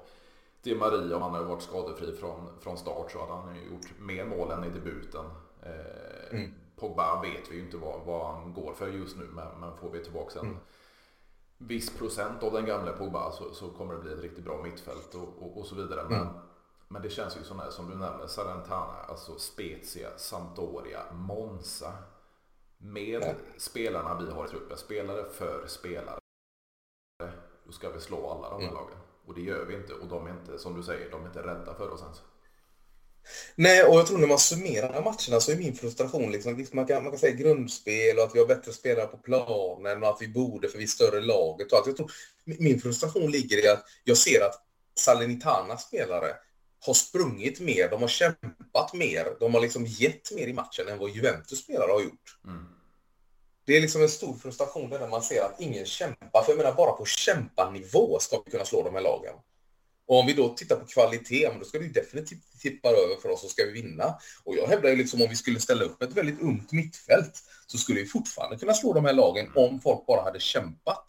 [0.62, 4.26] Di Maria, om han hade varit skadefri från, från start så hade han gjort mer
[4.26, 5.26] mål än i debuten.
[5.64, 6.52] Eh, mm.
[6.76, 9.90] Pogba vet vi ju inte vad, vad han går för just nu, men, men får
[9.90, 10.58] vi tillbaka en mm.
[11.58, 15.16] viss procent av den gamla Pogba så, så kommer det bli ett riktigt bra mittfält
[15.16, 16.04] och, och, och så vidare.
[16.10, 16.34] Men, mm.
[16.92, 21.94] Men det känns ju sådär som du nämner, Salentana, alltså Spezia, Sampdoria, Monza.
[22.78, 23.34] Med ja.
[23.58, 26.20] spelarna vi har i truppen, spelare för spelare.
[27.66, 28.74] Då ska vi slå alla de här mm.
[28.74, 28.98] lagen.
[29.26, 29.94] Och det gör vi inte.
[29.94, 32.22] Och de är inte, som du säger, de är inte rädda för oss ens.
[33.56, 37.04] Nej, och jag tror när man summerar matcherna så är min frustration liksom, man kan,
[37.04, 40.28] man kan säga grundspel och att vi har bättre spelare på planen och att vi
[40.28, 41.72] borde för vi är större laget.
[41.72, 42.12] Och att jag tror,
[42.46, 44.56] min frustration ligger i att jag ser att
[44.96, 46.36] Salernitanas spelare
[46.86, 50.98] har sprungit mer, de har kämpat mer, de har liksom gett mer i matchen än
[50.98, 52.38] vad Juventus spelare har gjort.
[52.46, 52.66] Mm.
[53.66, 56.74] Det är liksom en stor frustration där man ser att ingen kämpar, för jag menar
[56.74, 59.34] bara på kämpanivå ska vi kunna slå de här lagen.
[60.08, 63.44] Och om vi då tittar på kvalitet, då ska det definitivt tippa över för oss
[63.44, 64.16] och ska vi vinna.
[64.44, 67.78] Och jag hävdar ju liksom om vi skulle ställa upp ett väldigt ungt mittfält så
[67.78, 71.06] skulle vi fortfarande kunna slå de här lagen om folk bara hade kämpat.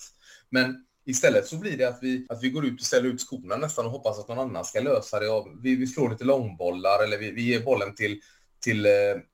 [0.51, 3.57] Men Istället så blir det att vi, att vi går ut och ställer ut skorna
[3.57, 5.29] nästan och hoppas att någon annan ska lösa det.
[5.29, 8.21] Och vi, vi slår lite långbollar eller vi, vi ger bollen till,
[8.65, 8.93] till, eh,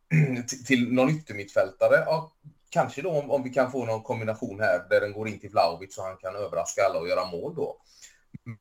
[0.49, 2.03] till, till någon yttermittfältare.
[2.07, 2.33] Ja,
[2.71, 5.51] kanske då om, om, vi kan få någon kombination här där den går in till
[5.51, 7.77] Vlahovic så han kan överraska alla och göra mål då.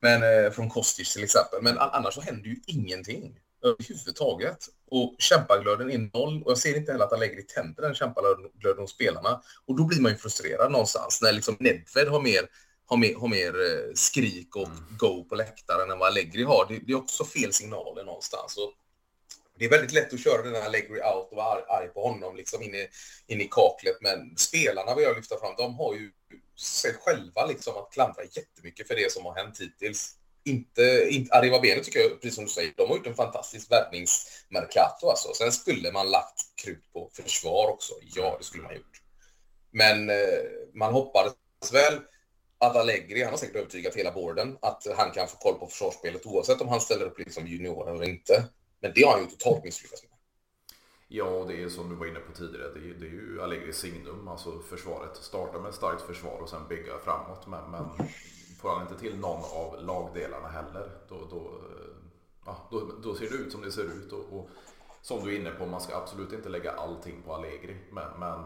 [0.00, 1.62] Men eh, från Kostic till exempel.
[1.62, 4.58] Men annars så händer ju ingenting överhuvudtaget.
[4.90, 7.94] Och kämpaglöden är noll och jag ser inte heller att han lägger i tänder den
[7.94, 9.42] kämpaglöden hos spelarna.
[9.66, 12.48] Och då blir man ju frustrerad någonstans när liksom Nedved har mer,
[12.88, 14.84] har mer, har mer eh, skrik och mm.
[14.98, 16.66] go på läktaren än vad Allegri har.
[16.68, 18.56] Det, det, är också fel signaler någonstans.
[18.56, 18.72] Och
[19.58, 22.08] det är väldigt lätt att köra den här Allegri out och vara arg, arg på
[22.08, 22.88] honom liksom in i,
[23.26, 23.96] in i kaklet.
[24.00, 26.10] Men spelarna vill jag lyfta fram, de har ju
[26.56, 31.60] sig själva liksom att klandra jättemycket för det som har hänt hittills inte, inte Arriva
[31.60, 35.32] Bene tycker jag, precis som du säger, de har gjort en fantastisk värvningsmercato alltså.
[35.34, 37.94] Sen skulle man lagt krut på försvar också.
[38.14, 39.02] Ja, det skulle man gjort.
[39.70, 40.16] Men eh,
[40.74, 41.34] man hoppades
[41.72, 42.00] väl
[42.58, 46.26] att Allegri, han har säkert övertygat hela borden, att han kan få koll på försvarsspelet
[46.26, 48.44] oavsett om han ställer upp liksom junior eller inte.
[48.80, 50.10] Men det har han ju totalt misslyckats med.
[51.08, 53.76] Ja, det är som du var inne på tidigare, det är, det är ju Allegris
[53.76, 55.16] signum, alltså försvaret.
[55.16, 57.46] Starta med ett starkt försvar och sen bygga framåt.
[57.46, 57.84] Men, men
[58.60, 61.60] får han inte till någon av lagdelarna heller, då, då,
[62.46, 64.12] ja, då, då ser det ut som det ser ut.
[64.12, 64.50] Och, och,
[65.02, 67.76] som du är inne på, man ska absolut inte lägga allting på Allegri.
[67.90, 68.44] Men, men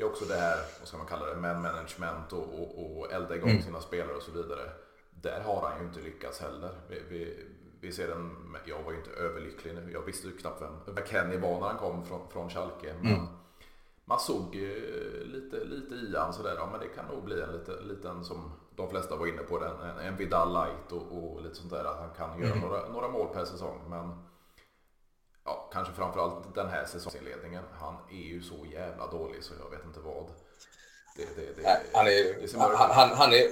[0.00, 3.36] är också det här, vad ska man kalla det, man management och, och, och elda
[3.36, 3.62] igång mm.
[3.62, 4.70] sina spelare och så vidare.
[5.10, 6.70] Där har han ju inte lyckats heller.
[6.88, 7.46] Vi, vi,
[7.80, 9.92] vi ser en, jag var ju inte överlycklig nu.
[9.92, 12.94] Jag visste ju knappt vem Kenny var när han kom från, från Schalke.
[13.00, 13.26] Men mm.
[14.04, 14.54] man såg
[15.24, 18.52] lite, lite i han sådär, ja men det kan nog bli en lite, liten som
[18.76, 21.84] de flesta var inne på den, en, en Vidal light och, och, lite sånt där.
[21.84, 22.68] Att han kan göra mm.
[22.68, 23.80] några, några mål per säsong.
[23.88, 24.29] Men
[25.44, 27.64] ja, kanske framförallt den här säsongsinledningen.
[27.80, 30.26] Han är ju så jävla dålig så jag vet inte vad.
[31.16, 33.50] Det, det, det, Nej, han, är, han, han, han, är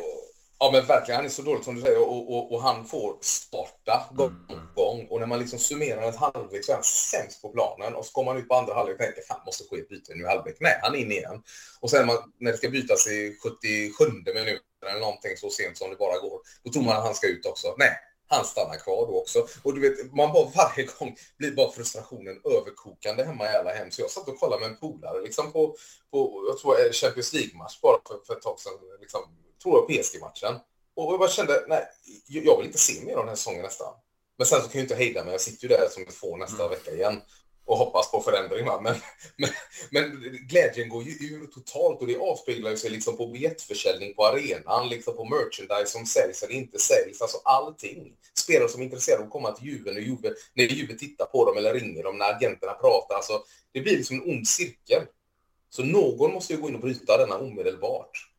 [0.61, 3.18] Ja men verkligen, han är så dålig som du säger och, och, och han får
[3.20, 4.66] starta gång på mm.
[4.74, 5.07] gång.
[5.11, 8.12] Och när man liksom summerar ett halvlek så är han sämst på planen och så
[8.12, 10.27] kommer han ut på andra halvlek och tänker fan måste ske ett byte nu i
[10.27, 10.57] halvlek.
[10.61, 11.42] Nej, han är inne igen.
[11.81, 15.90] Och sen man, när det ska bytas i 77 minuten eller någonting så sent som
[15.90, 17.74] det bara går, då tror man att han ska ut också.
[17.79, 17.92] Nej,
[18.28, 19.46] han stannar kvar då också.
[19.62, 23.90] Och du vet, man bara varje gång blir bara frustrationen överkokande hemma i alla hem.
[23.90, 25.76] Så jag satt och kollade med en polare liksom på,
[26.10, 28.72] på jag tror Champions League-match bara för, för ett tag sedan.
[29.00, 29.20] Liksom,
[29.62, 30.60] tror jag, PSG-matchen.
[30.96, 31.84] Och jag bara kände, nej,
[32.26, 33.94] jag vill inte se mer av den här säsongen nästan.
[34.38, 35.32] Men sen så kan jag inte hejda mig.
[35.32, 36.70] Jag sitter ju där som ett få nästa mm.
[36.70, 37.20] vecka igen
[37.68, 38.64] och hoppas på förändring.
[38.64, 38.96] Men,
[39.37, 39.50] men,
[39.90, 44.88] men, glädjen går ju ur totalt och det avspeglar sig liksom på biljettförsäljning på arenan,
[44.88, 47.22] liksom på merchandise som säljs eller inte säljs.
[47.22, 48.12] Alltså allting.
[48.38, 51.44] Spelare som är intresserade av att komma till Juve när Juve, när Juve tittar på
[51.44, 53.14] dem eller ringer dem, när agenterna pratar.
[53.14, 55.02] Alltså, det blir liksom en ond cirkel.
[55.70, 58.31] Så någon måste ju gå in och bryta denna omedelbart.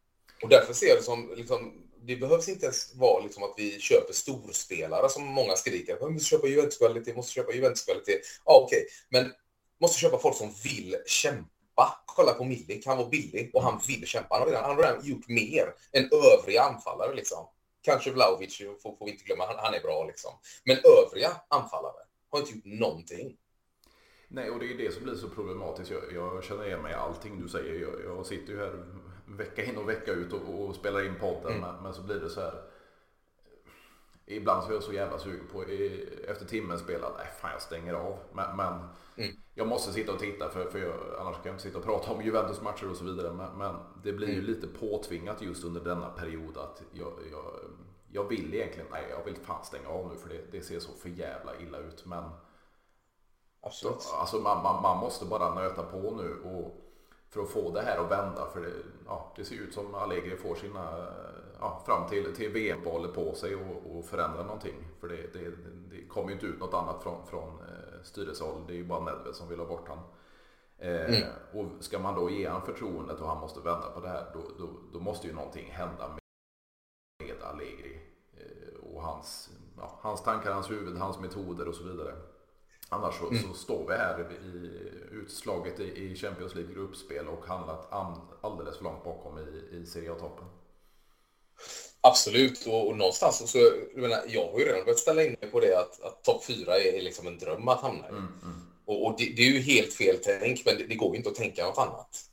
[0.44, 3.80] Och därför ser jag det som, liksom, det behövs inte ens vara liksom att vi
[3.80, 5.98] köper storspelare som många skriker.
[6.02, 8.20] Vi måste köpa Juventus-kvalitet, måste köpa Juventus-kvalitet.
[8.46, 8.90] Ja, okej, okay.
[9.10, 9.34] men
[9.82, 12.04] måste köpa folk som vill kämpa.
[12.06, 14.36] Kolla på Milik, han var billig och han vill kämpa.
[14.36, 17.48] Han har redan, han har redan gjort mer än övriga anfallare liksom.
[17.82, 20.32] Kanske Vlahovic får, får vi inte glömma, han, han, är bra liksom.
[20.64, 23.38] Men övriga anfallare har inte gjort någonting.
[24.28, 25.92] Nej, och det är det som blir så problematiskt.
[25.92, 27.82] Jag, jag känner igen mig i allting du säger.
[27.82, 28.86] Jag, jag sitter ju här
[29.38, 31.52] vecka in och vecka ut och, och spelar in podden.
[31.52, 31.62] Mm.
[31.62, 32.62] Men, men, så blir det så här.
[34.26, 35.64] Ibland så är jag så jävla sugen på
[36.28, 38.18] efter timmen spela, nej fan jag stänger av.
[38.34, 38.74] Men, men
[39.16, 39.36] mm.
[39.54, 42.12] jag måste sitta och titta för, för jag, annars kan jag inte sitta och prata
[42.12, 43.34] om Juventus matcher och så vidare.
[43.34, 44.46] Men, men det blir ju mm.
[44.46, 47.54] lite påtvingat just under denna period att jag, jag,
[48.12, 50.92] jag vill egentligen, nej jag vill fan stänga av nu för det, det ser så
[50.92, 52.06] för jävla illa ut.
[52.06, 52.24] Men
[53.62, 54.02] Absolut.
[54.02, 56.89] Så, alltså man, man, man måste bara nöta på nu och
[57.30, 58.48] för att få det här att vända.
[58.54, 58.74] För det,
[59.06, 61.08] ja, det ser ut som Allegri får sina,
[61.60, 64.88] ja, fram till, till VM-valet på sig och, och förändra någonting.
[65.00, 65.52] För det, det,
[65.90, 68.62] det kommer ju inte ut något annat från, från eh, styrelsehåll.
[68.68, 70.04] Det är ju bara Nedved som vill ha bort honom.
[70.78, 71.30] Eh, mm.
[71.54, 74.42] Och ska man då ge honom förtroendet och han måste vända på det här, då,
[74.58, 76.20] då, då måste ju någonting hända med,
[77.28, 78.02] med Allegri.
[78.38, 82.16] Eh, och hans, ja, hans tankar, hans huvud, hans metoder och så vidare.
[82.90, 83.44] Annars så, mm.
[83.44, 87.88] så, står vi här i utslaget i, Champions League gruppspel och handlat
[88.42, 90.46] alldeles för långt bakom i, i Serie A-toppen.
[92.02, 95.52] Absolut, och, och någonstans så, jag, menar, jag har ju redan börjat ställa in mig
[95.52, 98.10] på det att, att topp fyra är, är liksom en dröm att hamna i.
[98.10, 98.62] Mm, mm.
[98.86, 101.30] Och, och det, det, är ju helt fel tänk, men det, det, går ju inte
[101.30, 102.26] att tänka något annat.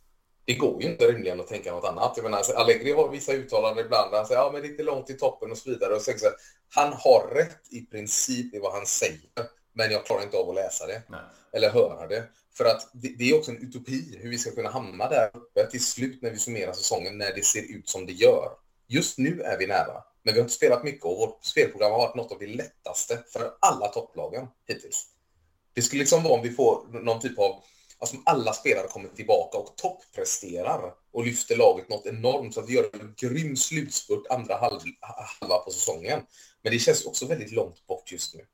[0.44, 2.12] Det går ju inte rimligen att tänka något annat.
[2.16, 4.82] Jag menar, alltså, Allegri har vissa uttalanden ibland, han säger ja men det är inte
[4.82, 5.94] långt till toppen och så vidare.
[5.94, 6.26] Och så, så,
[6.74, 9.30] han har rätt i princip i vad han säger
[9.76, 11.20] men jag klarar inte av att läsa det Nej.
[11.52, 12.24] eller höra det.
[12.54, 15.66] För att det, det, är också en utopi hur vi ska kunna hamna där uppe
[15.66, 18.50] till slut när vi summerar säsongen när det ser ut som det gör.
[18.86, 21.98] Just nu är vi nära, men vi har inte spelat mycket och vårt spelprogram har
[21.98, 25.06] varit något av det lättaste för alla topplagen hittills.
[25.74, 27.62] Det skulle liksom vara om vi får någon typ av
[27.98, 32.74] alltså alla spelare kommer tillbaka och toppresterar och lyfter laget något enormt så att vi
[32.74, 36.20] gör en grym slutspurt andra halv, halva på säsongen.
[36.62, 38.46] Men det känns också väldigt långt bort just nu.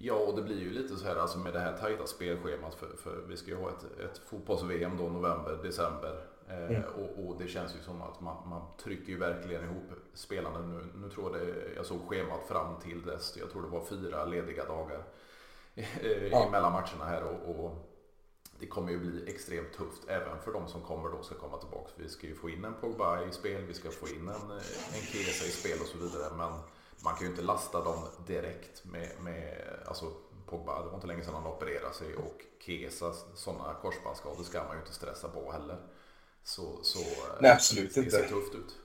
[0.00, 2.96] Ja, och det blir ju lite så här alltså med det här tajta spelschemat för,
[2.96, 6.24] för vi ska ju ha ett, ett fotbolls-VM då november, december.
[6.48, 6.82] Eh, mm.
[6.82, 10.84] och, och, det känns ju som att man, man trycker ju verkligen ihop spelarna nu.
[10.94, 14.24] Nu tror jag det, jag såg schemat fram till dess, jag tror det var fyra
[14.24, 15.02] lediga dagar
[15.74, 16.48] eh, ja.
[16.50, 17.84] mellan matcherna här och, och,
[18.60, 21.90] det kommer ju bli extremt tufft även för de som kommer då ska komma tillbaka.
[21.96, 24.50] Vi ska ju få in en Pogba i spel, vi ska få in en,
[24.94, 26.36] en Kesa i spel och så vidare.
[26.36, 26.52] Men
[27.04, 30.12] man kan ju inte lasta dem direkt med, med alltså
[30.46, 34.76] Pogba, det var inte länge sedan han opererade sig och Kesa, sådana korsbandsskador ska man
[34.76, 35.76] ju inte stressa på heller.
[36.44, 36.98] Så, så
[37.40, 38.10] Nej, absolut det inte.
[38.10, 38.76] ser tufft ut.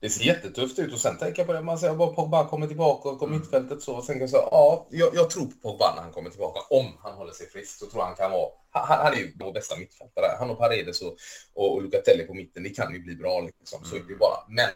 [0.00, 2.66] Det ser jättetufft ut och sen tänker jag på det, man säger bara Pogba kommer
[2.66, 3.40] tillbaka och kommer mm.
[3.40, 3.96] mittfältet så.
[3.96, 6.60] Och sen kan jag säga, ja, jag, jag, tror på Pogba när han kommer tillbaka.
[6.70, 9.32] Om han håller sig frisk så tror jag han kan vara, han, han är ju
[9.40, 10.26] vår bästa mittfältare.
[10.38, 11.16] Han och Paredes och,
[11.54, 13.84] och, och Lucatelli på mitten, det kan ju bli bra liksom.
[13.84, 14.44] Så är det bara.
[14.48, 14.68] Men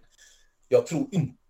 [0.69, 1.44] jag tror inte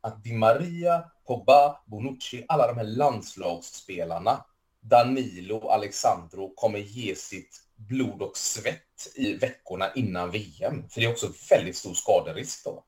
[0.00, 4.44] att Di Maria, Pogba, Bonucci, alla de här landslagsspelarna,
[4.80, 10.88] Danilo, Alexandro kommer ge sitt blod och svett i veckorna innan VM.
[10.88, 12.84] För det är också väldigt stor skaderisk då.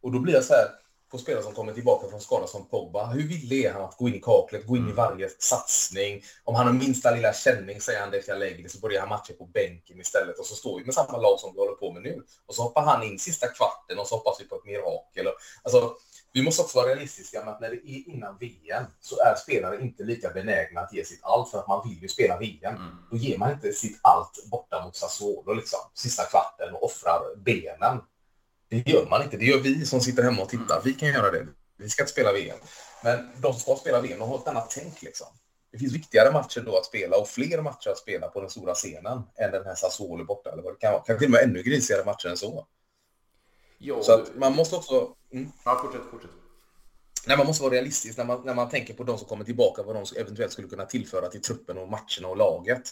[0.00, 0.68] Och då blir jag så här,
[1.10, 4.08] på spelare som kommer tillbaka från skada som Pogba, hur villig är han att gå
[4.08, 4.96] in i kaklet, gå in i mm.
[4.96, 6.22] varje satsning?
[6.44, 9.32] Om han har minsta lilla känning säger han det jag lägger så börjar han matcha
[9.32, 12.02] på bänken istället och så står vi med samma lag som vi håller på med
[12.02, 12.22] nu.
[12.46, 15.26] Och så hoppar han in sista kvarten och så hoppas vi på ett mirakel.
[15.62, 15.94] Alltså,
[16.32, 19.80] vi måste också vara realistiska med att när det är innan VM så är spelare
[19.80, 22.76] inte lika benägna att ge sitt allt för att man vill ju spela VM.
[22.76, 22.96] Mm.
[23.10, 28.00] Då ger man inte sitt allt borta mot Sassuolo liksom, sista kvarten och offrar benen.
[28.68, 29.36] Det gör man inte.
[29.36, 30.80] Det gör vi som sitter hemma och tittar.
[30.84, 31.46] Vi kan göra det.
[31.76, 32.58] Vi ska inte spela VM.
[33.04, 35.26] Men de som ska spela VM, de har ett annat tänk liksom.
[35.72, 38.74] Det finns viktigare matcher då att spela och fler matcher att spela på den stora
[38.74, 41.02] scenen än den här Sassuolo borta eller vad det kan vara.
[41.02, 42.66] Kanske till och med ännu grisigare matcher än så.
[43.78, 45.14] Jo, så att man måste också...
[45.32, 45.52] Mm.
[45.64, 46.30] Ja, fortsätt, fortsätt.
[47.28, 49.82] Nej, man måste vara realistisk när man, när man tänker på de som kommer tillbaka,
[49.82, 52.82] vad de eventuellt skulle kunna tillföra till truppen och matcherna och laget.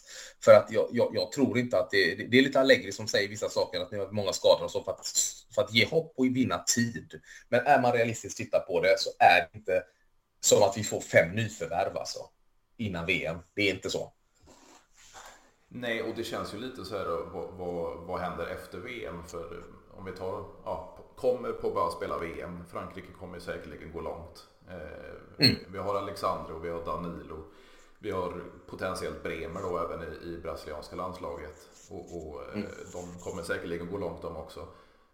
[0.45, 3.29] För att jag, jag, jag tror inte att det, det är lite Allegri som säger
[3.29, 5.07] vissa saker, att ni har många skador och så för att,
[5.55, 7.21] för att ge hopp och vinna tid.
[7.49, 9.83] Men är man realistisk tittar på det så är det inte
[10.41, 12.19] som att vi får fem nyförvärv alltså,
[12.77, 13.39] innan VM.
[13.55, 14.13] Det är inte så.
[15.69, 19.23] Nej, och det känns ju lite så här, vad, vad, vad händer efter VM?
[19.27, 22.65] För om vi tar, ja, kommer på att spela VM.
[22.71, 24.47] Frankrike kommer säkerligen gå långt.
[24.69, 25.57] Eh, mm.
[25.73, 27.45] Vi har Alexandro, vi har Danilo.
[27.99, 31.69] Vi har potentiellt Bremer då även i, i brasilianska landslaget.
[31.91, 32.69] Och, och eh, mm.
[32.93, 34.61] de kommer säkerligen gå långt de också.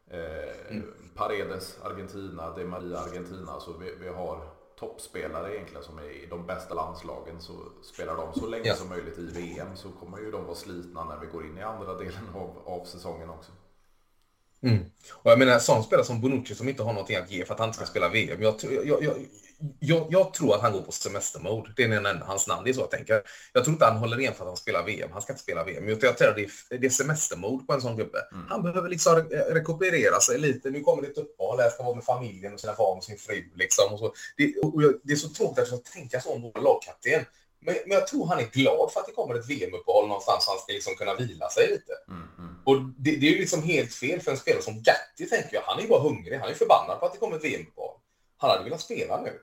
[0.07, 0.95] Eh, mm.
[1.15, 3.61] Paredes, Argentina, De Maria, Argentina.
[3.61, 8.41] Så vi, vi har toppspelare egentligen som är i de bästa landslagen så spelar de
[8.41, 8.75] så länge ja.
[8.75, 11.63] som möjligt i VM så kommer ju de vara slitna när vi går in i
[11.63, 13.53] andra delen av, av säsongen också.
[14.63, 14.85] Mm.
[15.13, 17.61] Och jag menar, sån spelare som Bonucci som inte har någonting att ge för att
[17.61, 18.43] han inte ska spela VM.
[18.43, 19.15] Jag, jag, jag,
[19.81, 21.73] jag, jag tror att han går på semestermode.
[21.77, 22.65] Det är den enda hans namn.
[22.65, 23.23] Det är så jag tänker.
[23.53, 25.11] Jag tror inte han håller igen för att han spelar VM.
[25.13, 25.89] Han ska inte spela VM.
[25.89, 28.19] Jag tror det är, det är semestermode på en sån gubbe.
[28.33, 28.47] Mm.
[28.49, 29.15] Han behöver liksom
[29.51, 30.71] rekuperera sig lite.
[30.71, 31.61] Nu kommer det ett uppehåll.
[31.61, 33.45] Han ska vara med familjen och sina barn och sin fru.
[33.55, 33.93] Liksom.
[33.93, 34.13] Och så.
[34.37, 37.25] Det, och det är så tråkigt att jag tänka så om vår lagkapten.
[37.65, 40.51] Men, men, jag tror han är glad för att det kommer ett VM-uppehåll någonstans så
[40.51, 41.93] han ska liksom kunna vila sig lite.
[42.09, 42.55] Mm, mm.
[42.65, 45.63] Och det, det, är ju liksom helt fel för en spelare som Gatti, tänker jag.
[45.63, 46.39] Han är ju bara hungrig.
[46.39, 47.97] Han är förbannad på att det kommer ett VM-uppehåll.
[48.37, 49.41] Han hade velat spela nu.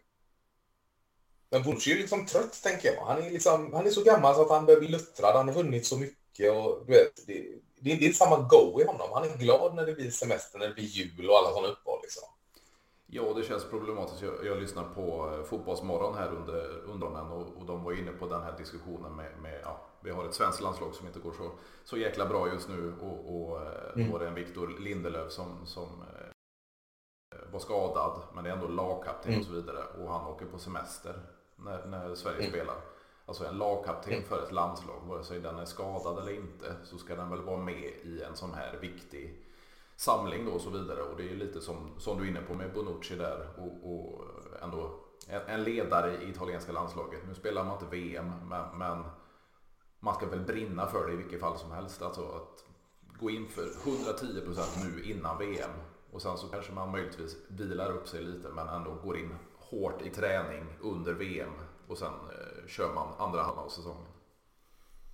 [1.52, 3.06] Men Bonucci är ju liksom trött, tänker jag.
[3.06, 5.36] Han är, liksom, han är så gammal så att han börjar bli luttrad.
[5.36, 8.82] Han har vunnit så mycket och du vet, det, det, det är inte samma go
[8.82, 9.10] i honom.
[9.14, 12.00] Han är glad när det blir semester, när det blir jul och alla sådana uppehåll.
[12.04, 12.24] Liksom.
[13.12, 14.22] Ja, det känns problematiskt.
[14.22, 18.28] Jag, jag lyssnar på eh, Fotbollsmorgon här under, under och, och de var inne på
[18.28, 21.52] den här diskussionen med, med ja, vi har ett svenskt landslag som inte går så,
[21.84, 24.08] så jäkla bra just nu och, och eh, mm.
[24.08, 28.68] då var det en Viktor Lindelöf som, som eh, var skadad, men det är ändå
[28.68, 29.40] lagkapten mm.
[29.40, 31.20] och så vidare och han åker på semester
[31.56, 32.50] när, när Sverige mm.
[32.50, 32.76] spelar.
[33.26, 34.26] Alltså en lagkapten mm.
[34.26, 37.58] för ett landslag, vare sig den är skadad eller inte, så ska den väl vara
[37.58, 39.46] med i en sån här viktig
[40.00, 41.02] samling då och så vidare.
[41.02, 43.92] Och det är ju lite som, som du är inne på med Bonucci där och,
[43.92, 44.26] och
[44.62, 47.20] ändå en, en, ledare i italienska landslaget.
[47.28, 49.04] Nu spelar man inte VM, men, men,
[50.00, 52.02] man ska väl brinna för det i vilket fall som helst.
[52.02, 52.66] Alltså att
[53.20, 55.72] gå in för 110 procent nu innan VM
[56.12, 60.02] och sen så kanske man möjligtvis vilar upp sig lite men ändå går in hårt
[60.02, 61.54] i träning under VM
[61.88, 64.08] och sen eh, kör man andra halvan av säsongen.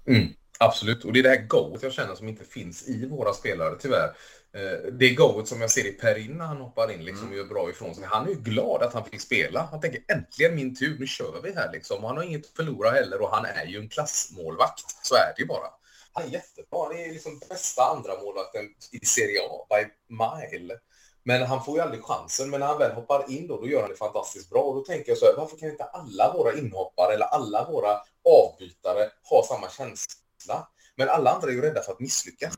[0.05, 0.27] Mm.
[0.59, 3.75] Absolut, och det är det här goet jag känner som inte finns i våra spelare
[3.79, 4.15] tyvärr.
[4.55, 7.45] Eh, det goet som jag ser i Perin när han hoppar in liksom, och gör
[7.45, 8.03] bra ifrån sig.
[8.03, 9.67] Han är ju glad att han fick spela.
[9.71, 12.03] Han tänker äntligen min tur, nu kör vi här liksom.
[12.03, 15.05] Och han har inget att förlora heller och han är ju en klassmålvakt.
[15.05, 15.67] Så är det ju bara.
[16.13, 16.83] Han är jättebra.
[16.87, 20.79] Han är liksom bästa andra målvakten i Serie A by mile.
[21.23, 22.49] Men han får ju aldrig chansen.
[22.49, 24.61] Men när han väl hoppar in då, då gör han det fantastiskt bra.
[24.61, 28.01] Och då tänker jag så här, varför kan inte alla våra inhoppare eller alla våra
[28.23, 30.67] avbytare ha samma känsla?
[30.95, 32.53] Men alla andra är ju rädda för att misslyckas.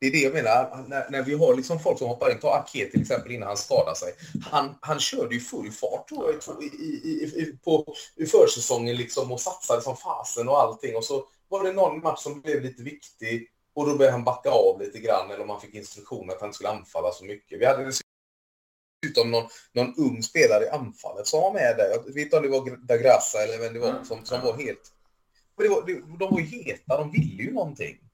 [0.00, 2.54] Det är det jag menar, när, när vi har liksom folk som hoppar in, ta
[2.54, 4.12] Ake till exempel innan han skadar sig.
[4.50, 9.40] Han, han körde ju full fart då, i, i, i, på, i försäsongen liksom och
[9.40, 10.96] satsade som fasen och allting.
[10.96, 14.50] Och så var det någon match som blev lite viktig och då började han backa
[14.50, 17.60] av lite grann eller om han fick instruktion att han skulle anfalla så mycket.
[17.60, 17.92] Vi hade
[19.04, 21.90] dessutom någon, någon ung spelare i anfallet som var med där.
[21.90, 24.04] Jag vet inte om det var Dagrassa eller vem det var mm.
[24.04, 24.92] som, som var helt...
[25.56, 25.86] Det var,
[26.18, 28.09] de var ju heta, de ville ju någonting.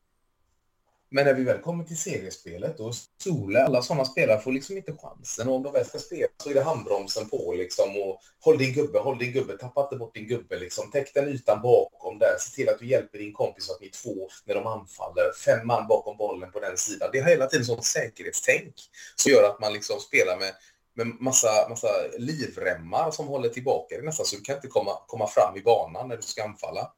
[1.11, 2.93] Men när vi väl kommer till seriespelet, då
[3.23, 5.49] Sole, alla sådana spelare får liksom inte chansen.
[5.49, 8.03] Och om de väl ska spela så är det handbromsen på liksom.
[8.03, 10.91] Och håll din gubbe, håll din gubbe, tappa inte bort din gubbe liksom.
[10.91, 12.37] Täck den ytan bakom där.
[12.41, 15.33] Se till att du hjälper din kompis så att ni är två när de anfaller.
[15.45, 17.09] Fem man bakom bollen på den sidan.
[17.13, 18.75] Det är hela tiden sånt säkerhetstänk
[19.17, 20.53] som gör att man liksom spelar med
[20.97, 21.89] med massa, massa
[22.19, 26.09] livremmar som håller tillbaka dig nästan så du kan inte komma, komma fram i banan
[26.09, 26.93] när du ska anfalla.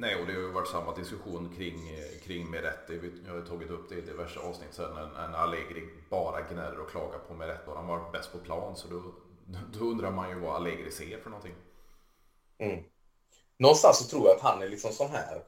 [0.00, 3.00] Nej, och det har ju varit samma diskussion kring, kring Meretti.
[3.26, 4.96] Jag har tagit upp det i diverse avsnitt sen.
[4.96, 8.76] En, Allegri bara gnäller och klagar på Meretti och han var bäst på plan.
[8.76, 9.02] Så då,
[9.72, 11.54] då undrar man ju vad Allegri ser för någonting.
[12.58, 12.84] Mm.
[13.56, 15.42] Någonstans så tror jag att han är liksom sån här.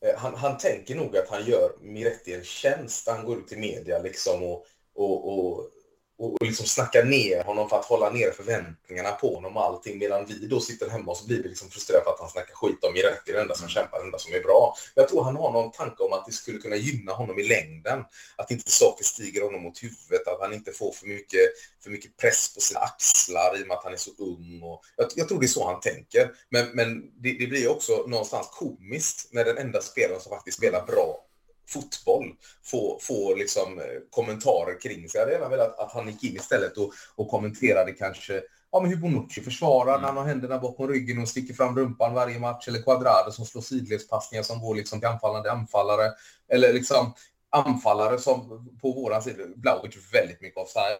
[0.00, 3.08] Eh, han, han tänker nog att han gör Miretti en tjänst.
[3.08, 5.70] Han går ut i media liksom och, och, och
[6.18, 10.26] och, liksom snacka ner honom för att hålla ner förväntningarna på honom och allting medan
[10.26, 12.84] vi då sitter hemma och så blir vi liksom frustrerade för att han snackar skit
[12.84, 14.74] om Miretti, det enda som kämpar, det enda som är bra.
[14.94, 18.04] Jag tror han har någon tanke om att det skulle kunna gynna honom i längden.
[18.36, 21.40] Att inte saker stiger honom mot huvudet, att han inte får för mycket,
[21.84, 24.62] för mycket press på sina axlar i och med att han är så ung.
[24.62, 26.30] Och jag, jag tror det är så han tänker.
[26.48, 30.86] Men, men det, det blir också någonstans komiskt när den enda spelaren som faktiskt spelar
[30.86, 31.25] bra
[31.68, 35.18] fotboll få, få liksom eh, kommentarer kring sig.
[35.18, 38.42] Jag hade gärna velat att han gick in istället och, och kommenterade kanske
[38.76, 40.00] ja, men hur Bonucci försvarar mm.
[40.00, 42.68] när han har händerna bakom ryggen och sticker fram rumpan varje match.
[42.68, 46.12] Eller Quadrado som slår sidledspassningar som går liksom till anfallande anfallare.
[46.48, 47.14] Eller liksom
[47.50, 50.98] anfallare som på våran sida, Blauwich väldigt mycket offside.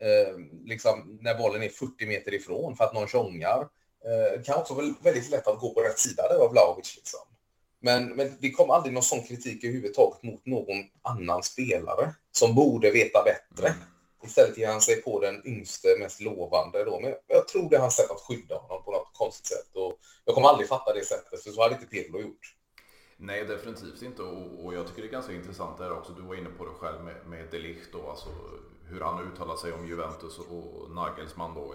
[0.00, 3.68] Eh, liksom när bollen är 40 meter ifrån för att någon tjongar.
[4.04, 6.96] Eh, kan också vara väldigt lätt att gå på rätt sida där av Blauwich.
[6.96, 7.20] Liksom.
[7.80, 12.90] Men, men det kom aldrig någon sån kritik överhuvudtaget mot någon annan spelare som borde
[12.90, 13.68] veta bättre.
[13.68, 13.80] Mm.
[14.24, 16.84] Istället ger han sig på den yngste, mest lovande.
[16.84, 17.00] Då.
[17.00, 19.76] Men jag tror det är hans sätt att skydda honom på något konstigt sätt.
[19.76, 22.54] Och jag kommer aldrig fatta det sättet, för så hade inte Pirlo gjort.
[23.16, 24.22] Nej, definitivt inte.
[24.22, 26.12] Och, och, jag tycker det är ganska intressant där också.
[26.12, 28.28] Du var inne på det själv med, med Delicht då, alltså
[28.84, 31.74] hur han uttalar sig om Juventus och Nagelsmann då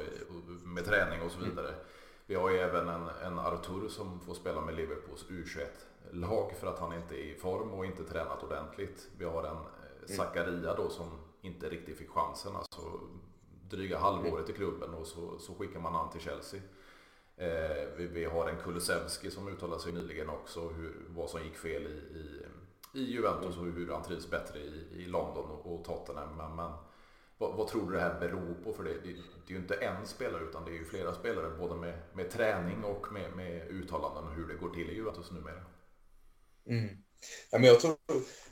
[0.65, 1.49] med träning och så mm.
[1.49, 1.67] vidare.
[1.67, 1.79] Mm.
[2.25, 5.65] Vi har ju även en, en Artur som får spela med Liverpools U21
[6.11, 9.09] lag för att han inte är i form och inte tränat ordentligt.
[9.17, 11.09] Vi har en eh, Zakaria då som
[11.41, 12.55] inte riktigt fick chansen.
[12.55, 12.99] Alltså
[13.69, 16.61] dryga halvåret i klubben och så, så skickar man han till Chelsea.
[17.37, 21.55] Eh, vi, vi, har en Kulusevski som uttalade sig nyligen också hur, vad som gick
[21.55, 22.45] fel i, i,
[22.93, 26.37] i Juventus och hur han trivs bättre i, i London och, och Tottenham.
[26.37, 26.71] Men, men
[27.37, 28.73] vad, vad, tror du det här beror på?
[28.73, 28.99] För det, det,
[29.47, 32.31] det, är ju inte en spelare utan det är ju flera spelare både med, med
[32.31, 35.63] träning och med, med uttalanden och hur det går till i Juventus numera.
[36.69, 36.89] Mm.
[37.51, 37.95] Ja, men jag, tror,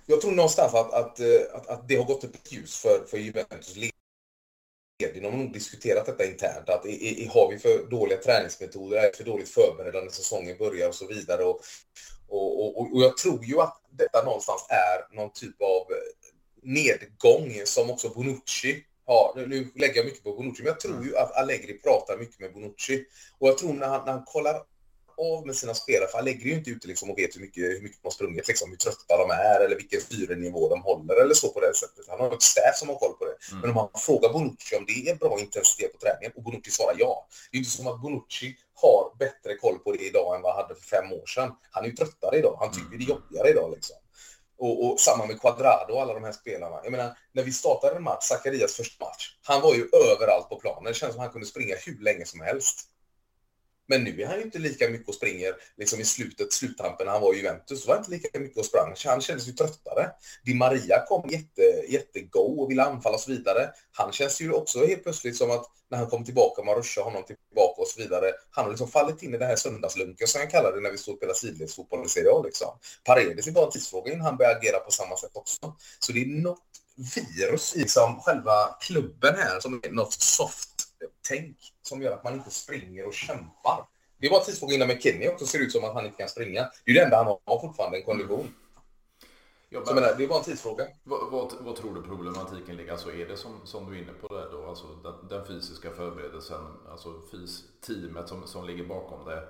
[0.06, 3.18] jag tror någonstans att, att, eh, att, att det har gått upp ljus för, för
[3.18, 3.92] Juventus ledning.
[5.14, 6.70] De har nog diskuterat detta internt.
[6.70, 10.88] Att i, i, har vi för dåliga träningsmetoder, är för dåligt förberedda när säsongen börjar
[10.88, 11.44] och så vidare.
[11.44, 11.62] Och,
[12.28, 15.88] och, och, och jag tror ju att detta någonstans är någon typ av
[16.62, 19.48] nedgång som också Bonucci har.
[19.48, 22.54] Nu lägger jag mycket på Bonucci, men jag tror ju att Allegri pratar mycket med
[22.54, 23.06] Bonucci.
[23.40, 24.62] Och jag tror när han, när han kollar
[25.22, 27.64] av med sina spelare, för Allegri är ju inte ute liksom och vet hur mycket,
[27.64, 31.22] hur mycket de har sprungit, liksom, hur trötta de är eller vilken syrenivå de håller
[31.22, 32.06] eller så på det sättet.
[32.08, 33.36] Han har ett staff som har koll på det.
[33.52, 33.62] Mm.
[33.62, 36.96] Men om man frågar Bonucci om det är bra intensitet på träningen och Bonucci svarar
[37.00, 37.28] ja.
[37.52, 40.64] Det är inte som att Bonucci har bättre koll på det idag än vad han
[40.64, 41.52] hade för fem år sedan.
[41.72, 42.58] Han är ju tröttare idag.
[42.60, 43.96] Han tycker det är jobbigare idag liksom.
[44.58, 46.80] Och, och, samma med Quadrado och alla de här spelarna.
[46.84, 50.56] Jag menar, när vi startade en match, Zacharias första match, han var ju överallt på
[50.56, 50.84] planen.
[50.84, 52.91] Det känns som att han kunde springa hur länge som helst.
[53.92, 57.14] Men nu är han ju inte lika mycket och springer liksom i slutet, sluttampen när
[57.14, 57.88] han var i Juventus.
[57.88, 58.96] var inte lika mycket och sprang.
[59.06, 60.10] Han kändes ju tröttare.
[60.46, 63.70] Di Maria kom jätte, jättego och ville anfalla och så vidare.
[63.92, 67.24] Han känns ju också helt plötsligt som att när han kom tillbaka, man rushar honom
[67.24, 68.32] tillbaka och så vidare.
[68.52, 70.98] Han har liksom fallit in i det här söndagslunken som jag kallar det när vi
[70.98, 72.42] stod och spelade sidledsfotboll i Serie A.
[72.46, 72.68] Liksom.
[73.04, 75.76] Paredes är bara en tidsfråga innan han börjar agera på samma sätt också.
[76.00, 76.72] Så det är något
[77.16, 80.71] virus i liksom själva klubben här som är något soft
[81.02, 83.86] soft-tänk som gör att man inte springer och kämpar.
[84.18, 86.70] Det bara tidsfråga innan McKinney också ser ut som att han inte kan springa.
[86.86, 88.54] Det är det enda han har fortfarande, en kondition.
[89.70, 90.88] Ja, så menar, det är bara en tidsfråga.
[91.04, 92.92] Vad, vad, vad, tror du problematiken ligger?
[92.92, 95.92] Alltså är det som, som du är inne på där då, alltså den, den fysiska
[95.92, 99.44] förberedelsen, alltså FIS-teamet som, som ligger bakom det.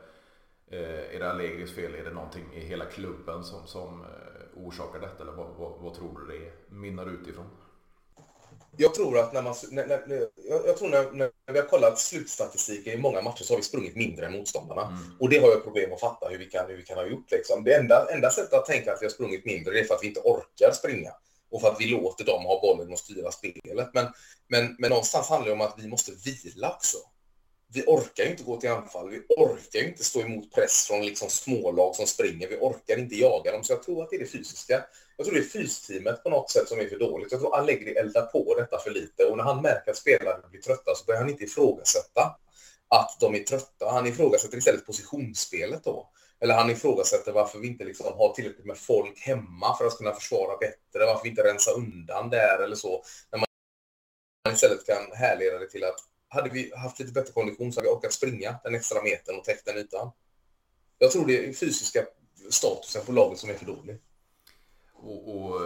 [0.68, 1.95] Eh, är det Allegris fel?
[1.95, 5.24] Är det någonting i hela klubben som, som eh, orsakar detta?
[5.24, 6.54] Eller vad, vad, vad tror du det är?
[6.70, 7.45] minnar utifrån?
[8.78, 10.28] Jag tror att när man, när, när,
[10.67, 13.95] jag, tror när, när, vi har kollat slutstatistiken i många matcher så har vi sprungit
[13.95, 14.82] mindre än motståndarna.
[14.82, 14.97] Mm.
[15.19, 17.32] Och det har jag problem att fatta hur vi kan, hur vi kan ha gjort.
[17.32, 17.63] Liksom.
[17.63, 20.07] Det enda, enda sättet att tänka att vi har sprungit mindre är för att vi
[20.07, 21.11] inte orkar springa.
[21.51, 23.89] Och för att vi låter dem ha bollen och styra spelet.
[23.93, 24.07] Men,
[24.47, 26.97] men, men någonstans handlar det om att vi måste vila också
[27.74, 29.09] vi orkar ju inte gå till anfall.
[29.09, 32.47] Vi orkar ju inte stå emot press från liksom smålag som springer.
[32.47, 33.63] Vi orkar inte jaga dem.
[33.63, 34.86] Så jag tror att det är det fysiska.
[35.22, 37.32] Jag tror det är fysteamet på något sätt som är för dåligt.
[37.32, 39.26] Jag tror Allegri eldar på detta för lite.
[39.26, 42.38] Och när han märker att spelarna blir trötta så börjar han inte ifrågasätta
[42.88, 43.91] att de är trötta.
[43.91, 46.09] Han ifrågasätter istället positionsspelet då.
[46.39, 50.13] Eller han ifrågasätter varför vi inte liksom har tillräckligt med folk hemma för att kunna
[50.13, 51.05] försvara bättre.
[51.05, 53.03] Varför vi inte rensar undan där eller så.
[53.32, 57.80] När man istället kan härleda det till att hade vi haft lite bättre kondition så
[57.80, 60.11] hade vi orkat springa den extra metern och täckt den ytan.
[60.97, 62.05] Jag tror det är fysiska
[62.49, 63.99] statusen på laget som är för dålig.
[65.04, 65.62] Och, och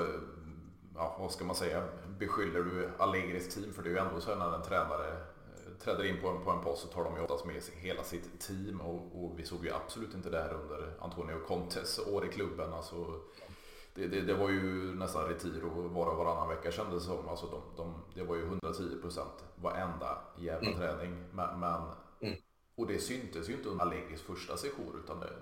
[0.95, 1.83] ja, vad ska man säga,
[2.19, 3.73] beskyller du Allegris team?
[3.73, 6.51] För det är ju ändå så när en tränare eh, träder in på en, på
[6.51, 9.45] en post så tar de ju oftast med sig hela sitt team och, och, vi
[9.45, 12.73] såg ju absolut inte det här under Antonio Contes år i klubben.
[12.73, 13.19] Alltså,
[13.93, 17.29] det, det, det, var ju nästan Retiro var och varannan vecka kändes det som.
[17.29, 20.79] Alltså de, de, det var ju 110 procent varenda jävla mm.
[20.79, 21.23] träning.
[21.31, 21.81] Men, men
[22.19, 22.35] mm.
[22.75, 25.33] Och det syntes ju inte under Allegris första session utan det,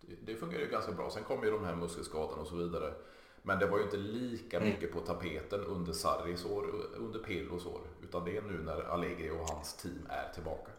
[0.00, 1.10] det, det fungerade ju ganska bra.
[1.10, 2.94] Sen kom ju de här muskelskadorna och så vidare.
[3.42, 6.64] Men det var ju inte lika mycket på tapeten under Sarris år,
[6.96, 7.80] under Pirlos år.
[8.02, 10.70] Utan det är nu när Allegri och hans team är tillbaka.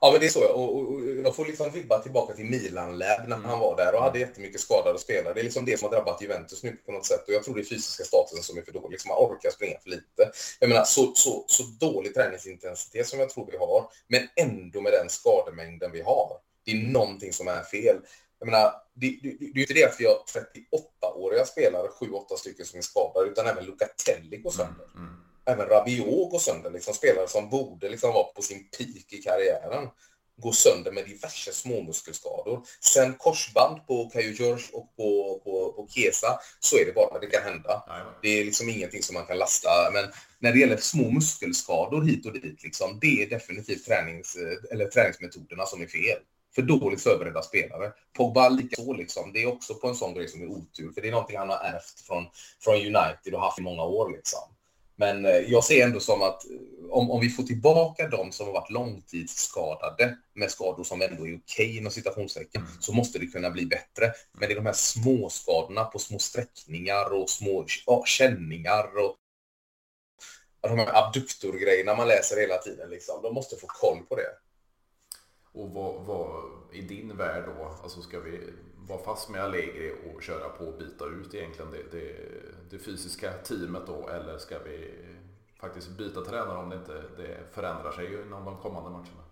[0.00, 0.48] Ja, men det är så.
[0.48, 3.44] Och, och, och jag får liksom vibba tillbaka till Milan-Lab när mm.
[3.44, 5.34] han var där och hade jättemycket skadade spelare.
[5.34, 7.28] Det är liksom det som har drabbat Juventus nu på något sätt.
[7.28, 8.90] Och jag tror det är fysiska statusen som är för dålig.
[8.90, 10.30] Liksom man orkar springa för lite.
[10.60, 14.92] Jag menar, så, så, så dålig träningsintensitet som jag tror vi har, men ändå med
[14.92, 16.38] den skademängden vi har.
[16.64, 17.96] Det är någonting som är fel.
[18.38, 22.36] Jag menar, det, det, det är ju inte det att vi har 38-åriga spelare, 7-8
[22.36, 24.86] stycken som är skadade, utan även Lucatelli går sönder.
[24.94, 29.12] Mm, mm även Rabiot går sönder, liksom spelare som borde liksom vara på sin peak
[29.12, 29.88] i karriären
[30.40, 32.66] går sönder med diverse småmuskelskador.
[32.80, 37.26] Sen korsband på Kajo George och på, på, på Kesa, så är det bara, det
[37.26, 37.82] kan hända.
[38.22, 39.68] Det är liksom ingenting som man kan lasta.
[39.92, 40.04] Men
[40.38, 44.36] när det gäller små muskelskador hit och dit, liksom, det är definitivt tränings,
[44.70, 46.18] eller träningsmetoderna som är fel.
[46.54, 47.92] För dåligt förberedda spelare.
[48.12, 49.32] Pogba likaså liksom.
[49.32, 51.48] Det är också på en sån grej som är otur, för det är någonting han
[51.48, 52.26] har ärvt från,
[52.60, 54.40] från United och haft i många år liksom.
[55.00, 58.46] Men eh, jag ser ändå som att eh, om, om vi får tillbaka de som
[58.46, 62.72] har varit långtidsskadade med skador som ändå är okej okay, inom citationstecken mm.
[62.80, 64.12] så måste det kunna bli bättre.
[64.32, 69.16] Men det är de här små skadorna på små sträckningar och små ja, känningar och
[70.62, 72.90] de här abduktorgrejerna man läser hela tiden.
[72.90, 73.22] Liksom.
[73.22, 74.47] De måste få koll på det.
[75.58, 76.42] Och vad, vad
[76.72, 78.40] i din värld då, alltså ska vi
[78.88, 82.14] vara fast med Allegri och köra på och byta ut egentligen det, det,
[82.70, 84.94] det, fysiska teamet då eller ska vi
[85.60, 89.24] faktiskt byta tränare om det inte det förändrar sig inom de kommande matcherna?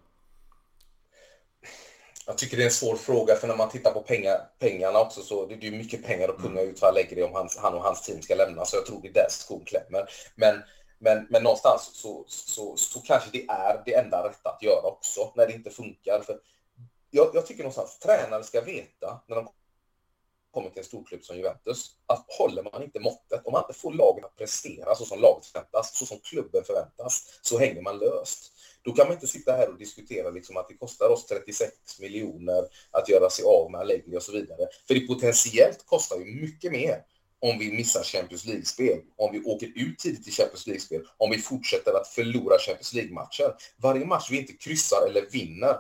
[2.27, 5.21] Jag tycker det är en svår fråga för när man tittar på pengar, pengarna också
[5.21, 7.83] så det är det mycket pengar att punga ut för Allegri om hans, han och
[7.83, 10.09] hans team ska lämna så jag tror det är där skon klämmer.
[10.35, 10.63] Men,
[10.99, 15.33] men, men någonstans så, så, så kanske det är det enda rätta att göra också
[15.35, 16.21] när det inte funkar.
[16.21, 16.41] För
[17.11, 19.49] jag, jag tycker någonstans tränare ska veta när de
[20.51, 23.93] kommer till en storklubb som Juventus, att håller man inte måttet, om man inte får
[23.93, 28.53] laget att prestera så som laget förväntas, så som klubben förväntas, så hänger man löst.
[28.83, 32.69] Då kan man inte sitta här och diskutera liksom att det kostar oss 36 miljoner
[32.91, 34.69] att göra sig av med Allegri och så vidare.
[34.87, 37.03] För det potentiellt kostar ju mycket mer
[37.41, 41.39] om vi missar Champions League-spel, om vi åker ut tidigt i Champions League-spel, om vi
[41.39, 43.55] fortsätter att förlora Champions League-matcher.
[43.77, 45.77] Varje match vi inte kryssar eller vinner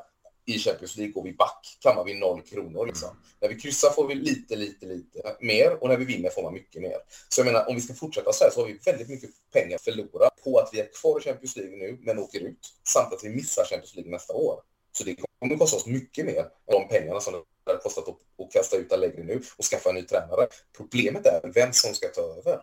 [0.47, 2.87] i Champions League går vi back, kammar vi noll kronor.
[2.87, 3.11] Liksom.
[3.11, 3.23] Mm.
[3.41, 6.55] När vi kryssar får vi lite, lite, lite mer och när vi vinner får man
[6.55, 6.97] mycket mer.
[7.29, 9.77] Så jag menar, om vi ska fortsätta så här så har vi väldigt mycket pengar
[9.77, 13.13] att förlora på att vi är kvar i Champions League nu, men åker ut, samt
[13.13, 14.61] att vi missar Champions League nästa år.
[14.99, 18.45] Så det kommer kosta oss mycket mer än de pengarna som det har kostat att,
[18.47, 20.49] att kasta ut Allegri nu och skaffa en ny tränare.
[20.77, 22.61] Problemet är vem som ska ta över.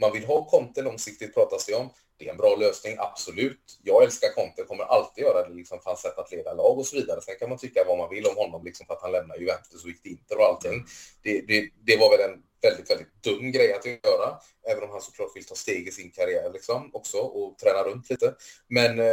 [0.00, 1.90] Man vill ha Conte långsiktigt pratas det om.
[2.16, 3.78] Det är en bra lösning, absolut.
[3.82, 6.86] Jag älskar Conte, kommer alltid göra det liksom för hans sätt att leda lag och
[6.86, 7.20] så vidare.
[7.20, 9.84] Sen kan man tycka vad man vill om honom liksom för att han lämnar Juventus
[9.84, 10.84] och gick till Inter och allting.
[11.22, 14.38] Det, det, det var väl en väldigt, väldigt dum grej att göra,
[14.70, 18.10] även om han såklart vill ta steg i sin karriär liksom också och träna runt
[18.10, 18.34] lite.
[18.68, 19.06] Men eh,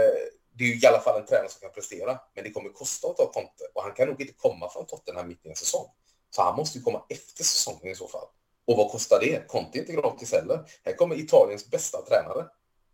[0.60, 3.07] det är ju i alla fall en tränare som kan prestera, men det kommer kosta
[3.07, 5.88] att ta Conte och han kan nog inte komma från Tottenham mitt i en säsong.
[6.30, 8.28] Så han måste ju komma efter säsongen i så fall.
[8.66, 9.47] Och vad kostar det?
[9.47, 10.66] Conte är inte gratis heller.
[10.86, 12.45] Här kommer Italiens bästa tränare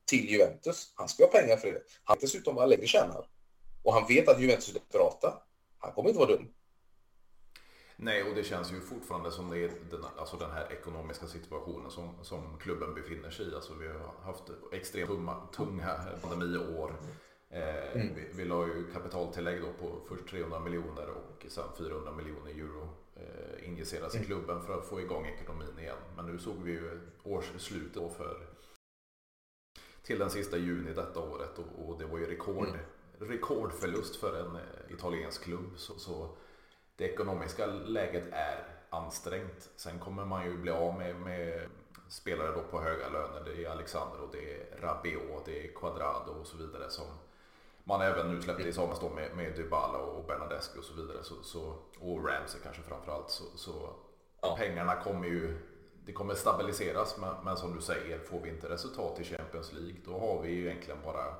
[0.06, 0.94] till Juventus.
[0.96, 1.82] Han ska ha pengar för det.
[2.04, 3.28] Han dessutom vad Allegri tjänar.
[3.84, 5.34] Och han vet att Juventus är desperata.
[5.78, 6.48] Han kommer inte vara dum.
[7.96, 11.92] Nej, och det känns ju fortfarande som det är den, alltså den här ekonomiska situationen
[11.92, 13.56] som, som klubben befinner sig i.
[13.56, 14.44] Alltså vi har haft
[14.74, 16.96] extremt tunga, tunga pandemiår.
[17.56, 18.16] Eh, mm.
[18.16, 22.90] vi, vi la ju kapitaltillägg då på först 300 miljoner och sen 400 miljoner euro
[23.16, 24.28] eh, injiceras i mm.
[24.28, 25.98] klubben för att få igång ekonomin igen.
[26.16, 28.48] Men nu såg vi ju årsslutet då för
[30.04, 32.80] till den sista juni detta året och, och det var ju rekord, mm.
[33.20, 35.72] rekordförlust för en eh, italiensk klubb.
[35.76, 36.38] Så, så,
[36.96, 39.70] det ekonomiska läget är ansträngt.
[39.76, 41.70] Sen kommer man ju bli av med, med
[42.08, 43.44] spelare då på höga löner.
[43.46, 47.06] Det är Alexander och det är Rabiot, det är Quadrado och så vidare som
[47.88, 51.24] man även nu släppte i somras då med, med Dybala och Bernadescu och så vidare.
[51.24, 53.30] Så, så, och Ramsey kanske framförallt.
[53.30, 53.90] Så, så
[54.42, 54.56] ja.
[54.58, 55.58] pengarna kommer ju
[56.06, 59.96] det kommer stabiliseras men, men, som du säger, får vi inte resultat i Champions League
[60.06, 61.36] då har vi ju egentligen bara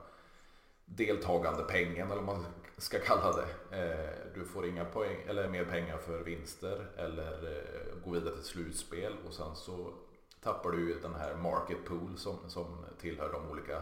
[0.86, 2.46] deltagande pengen eller vad man
[2.78, 3.78] ska kalla det.
[3.78, 8.44] Eh, du får inga poäng eller mer pengar för vinster eller eh, gå vidare till
[8.44, 9.94] slutspel och sen så
[10.44, 13.82] tappar du den här market pool som, som tillhör de olika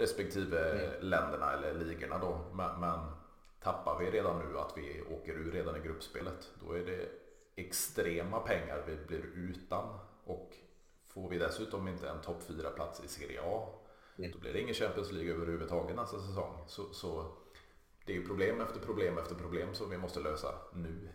[0.00, 0.90] respektive mm.
[1.00, 2.40] länderna eller ligorna då.
[2.52, 3.00] Men, men
[3.62, 7.08] tappar vi redan nu att vi åker ur redan i gruppspelet då är det
[7.56, 10.56] extrema pengar vi blir utan och
[11.06, 13.68] får vi dessutom inte en topp 4-plats i Serie A
[14.18, 14.30] mm.
[14.32, 16.64] då blir det ingen Champions League överhuvudtaget nästa säsong.
[16.66, 17.32] Så, så
[18.06, 21.08] det är ju problem efter problem efter problem som vi måste lösa nu.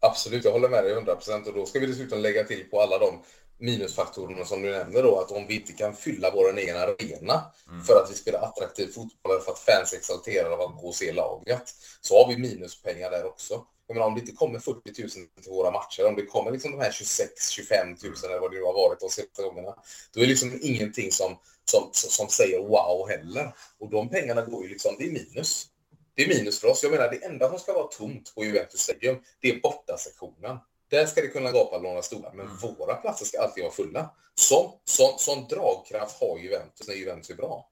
[0.00, 2.98] Absolut, jag håller med dig 100% och då ska vi dessutom lägga till på alla
[2.98, 3.22] de
[3.60, 7.84] minusfaktorerna som du nämner då, att om vi inte kan fylla vår egen arena mm.
[7.84, 11.12] för att vi spelar attraktiv fotboll, för att fans exalterar av att gå och se
[11.12, 13.64] laget, så har vi minuspengar där också.
[13.86, 16.70] Jag menar, om det inte kommer 40 000 till våra matcher, om det kommer liksom
[16.70, 19.74] de här 26-25 000 eller vad det nu har varit de senaste gångerna,
[20.12, 23.54] då är det liksom ingenting som, som, som säger wow heller.
[23.78, 25.66] Och de pengarna går ju liksom, det är minus.
[26.14, 26.82] Det är minus för oss.
[26.82, 30.58] Jag menar, det enda som ska vara tomt på Juventus Stadium, det är bortasektionen.
[30.90, 32.56] Där ska det kunna gapa några stolar, men mm.
[32.78, 34.14] våra platser ska alltid vara fulla.
[34.34, 37.70] Sån, sån, sån dragkraft har Juventus när Juventus är bra.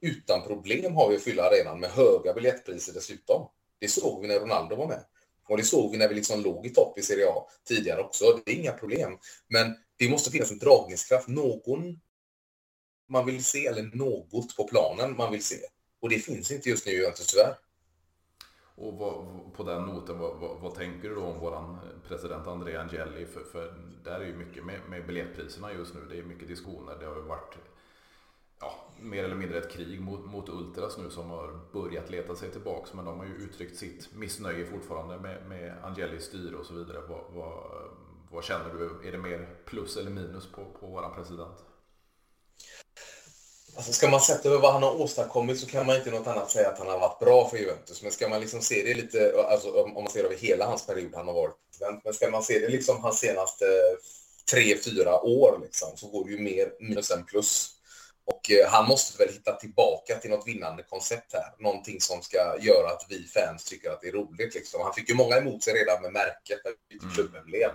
[0.00, 3.48] Utan problem har vi att fylla arenan med höga biljettpriser dessutom.
[3.78, 5.04] Det såg vi när Ronaldo var med.
[5.48, 8.40] Och det såg vi när vi liksom låg i topp i Serie A tidigare också.
[8.44, 9.18] Det är inga problem.
[9.48, 11.28] Men det måste finnas en dragningskraft.
[11.28, 12.00] Någon
[13.08, 15.60] man vill se, eller något på planen man vill se.
[16.00, 17.54] Och det finns inte just nu i Juventus tyvärr.
[18.80, 19.24] Och vad,
[19.56, 21.78] på den noten, vad, vad, vad, tänker du då om våran
[22.08, 23.26] president André Angeli?
[23.26, 23.74] För, för
[24.04, 26.00] där är ju mycket med, med biljettpriserna just nu.
[26.10, 26.96] Det är mycket diskussioner.
[27.00, 27.58] Det har ju varit
[28.60, 32.50] ja, mer eller mindre ett krig mot, mot Ultras nu som har börjat leta sig
[32.50, 32.94] tillbaks.
[32.94, 36.98] Men de har ju uttryckt sitt missnöje fortfarande med, med Angelis styre och så vidare.
[37.08, 37.62] Vad, vad,
[38.30, 39.08] vad, känner du?
[39.08, 41.64] Är det mer plus eller minus på, på våran president?
[43.80, 46.50] Alltså ska man sätta över vad han har åstadkommit så kan man inte något annat
[46.50, 48.02] säga att han har varit bra för Juventus.
[48.02, 51.14] Men ska man liksom se det lite, alltså om man ser över hela hans period
[51.14, 51.56] han har varit
[52.04, 53.64] men ska man se det liksom hans senaste
[54.50, 57.70] tre, fyra år liksom, så går det ju mer minus än plus.
[58.24, 61.54] Och eh, han måste väl hitta tillbaka till något vinnande koncept här.
[61.58, 64.54] Någonting som ska göra att vi fans tycker att det är roligt.
[64.54, 64.80] Liksom.
[64.80, 67.70] Han fick ju många emot sig redan med märket när klubben blev.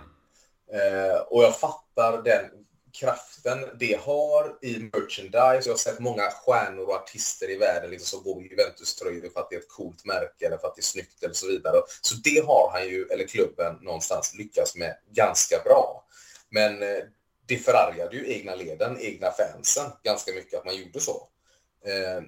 [0.72, 2.65] Eh, och jag fattar den
[3.00, 5.68] kraften det har i merchandise.
[5.68, 9.40] Jag har sett många stjärnor och artister i världen liksom, som går med Juventus-tröjor för
[9.40, 11.76] att det är ett coolt märke eller för att det är snyggt eller så vidare.
[12.00, 16.04] Så det har han ju, eller klubben, någonstans lyckats med ganska bra.
[16.50, 17.04] Men eh,
[17.46, 21.28] det förargade ju egna leden, egna fansen ganska mycket att man gjorde så.
[21.84, 22.22] Eh,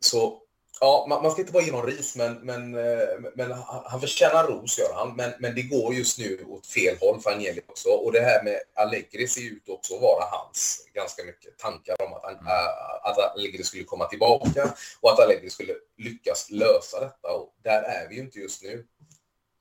[0.00, 0.43] så
[0.80, 3.52] Ja, man, man, ska inte bara ge någon ris, men, men, eh, men
[3.84, 5.16] han förtjänar ros, gör han.
[5.16, 7.88] Men, men det går just nu åt fel håll för Angeli också.
[7.88, 12.12] Och det här med Allegri ser ut också att vara hans ganska mycket tankar om
[12.12, 12.46] att, mm.
[13.02, 17.28] att Allegri skulle komma tillbaka och att Allegri skulle lyckas lösa detta.
[17.28, 18.86] Och där är vi ju inte just nu.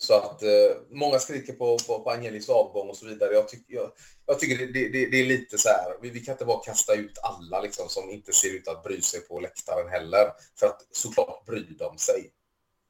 [0.04, 3.34] Så att eh, många skriker på, på, på Angelis avgång och så vidare.
[3.34, 3.92] Jag, tyck, jag,
[4.26, 6.94] jag tycker det, det, det, är lite så här, vi, vi, kan inte bara kasta
[6.94, 10.32] ut alla liksom, som inte ser ut att bry sig på läktaren heller.
[10.60, 12.32] För att såklart bryr de sig.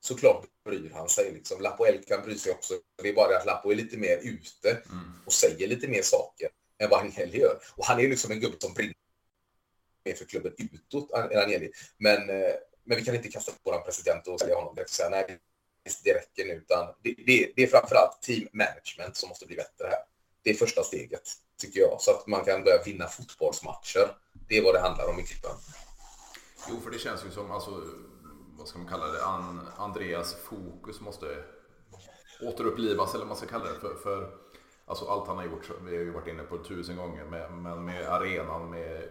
[0.02, 1.32] såklart bryr han sig.
[1.34, 1.62] Liksom.
[1.62, 2.74] Lapoel kan bry sig också.
[3.02, 5.14] Det är bara det att Lapo är lite mer ute mm.
[5.26, 6.50] och säger lite mer saker
[6.80, 7.60] än vad Agnelli gör.
[7.76, 8.96] Och han är liksom en gubbe som brinner
[10.06, 11.72] mer för klubben utåt än Agnelli.
[11.98, 12.54] Men, eh,
[12.84, 15.40] men vi kan inte kasta på vår president och säga honom och säga nej,
[16.04, 16.54] det räcker nu.
[16.54, 20.04] Utan det, det, det är framförallt team management som måste bli bättre här.
[20.44, 22.02] Det är första steget, tycker jag.
[22.02, 24.18] Så att man kan börja vinna fotbollsmatcher.
[24.48, 25.52] Det är vad det handlar om i klippen.
[26.70, 27.84] Jo, för det känns ju som, alltså,
[28.58, 31.44] vad ska man kalla det, An Andreas fokus måste
[32.42, 33.80] återupplivas, eller vad man ska kalla det.
[33.80, 34.38] För, för
[34.86, 37.86] alltså, allt han har gjort, vi har ju varit inne på tusen gånger, med, men
[37.86, 39.10] med arenan, med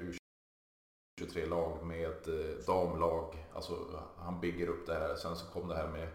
[1.20, 3.46] U23-lag, med ett damlag.
[3.54, 5.16] Alltså, han bygger upp det här.
[5.16, 6.08] Sen så kom det här med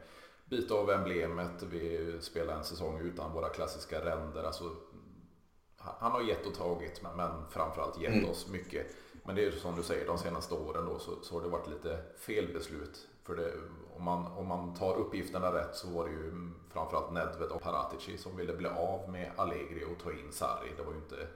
[0.50, 1.64] byta av emblemet.
[1.64, 4.44] Vi spelar en säsong utan våra klassiska ränder.
[4.44, 4.72] Alltså,
[5.78, 8.30] han har gett och tagit, men framförallt gett mm.
[8.30, 8.88] oss mycket.
[9.26, 11.68] Men det är som du säger, de senaste åren då, så, så har det varit
[11.68, 13.08] lite felbeslut.
[13.24, 13.54] För det,
[13.96, 18.18] om, man, om man tar uppgifterna rätt så var det ju framförallt Nedved och Paratici
[18.18, 20.70] som ville bli av med Allegri och ta in Sarri.
[20.78, 21.28] Det var ju inte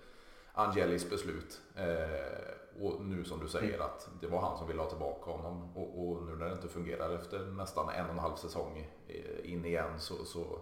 [0.54, 1.62] Angelis beslut.
[1.76, 3.86] Eh, och nu som du säger mm.
[3.86, 5.78] att det var han som ville ha tillbaka honom.
[5.78, 9.54] Och, och, nu när det inte fungerar efter nästan en och en halv säsong eh,
[9.54, 10.60] in igen så, så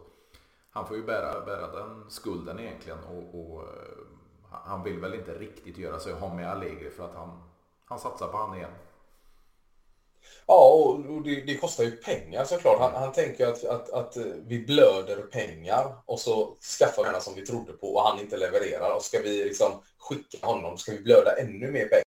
[0.72, 3.00] han får ju bära, bära den skulden egentligen.
[3.04, 3.70] Och, och eh,
[4.50, 7.44] han vill väl inte riktigt göra sig av med Allegri för att han,
[7.86, 8.72] han satsar på han igen.
[10.52, 12.80] Ja, och det, det, kostar ju pengar såklart.
[12.80, 17.36] Han, han tänker att, att, att vi blöder pengar och så skaffar vi den som
[17.36, 18.96] vi trodde på och han inte levererar.
[18.96, 22.04] Och ska vi liksom skicka honom, ska vi blöda ännu mer pengar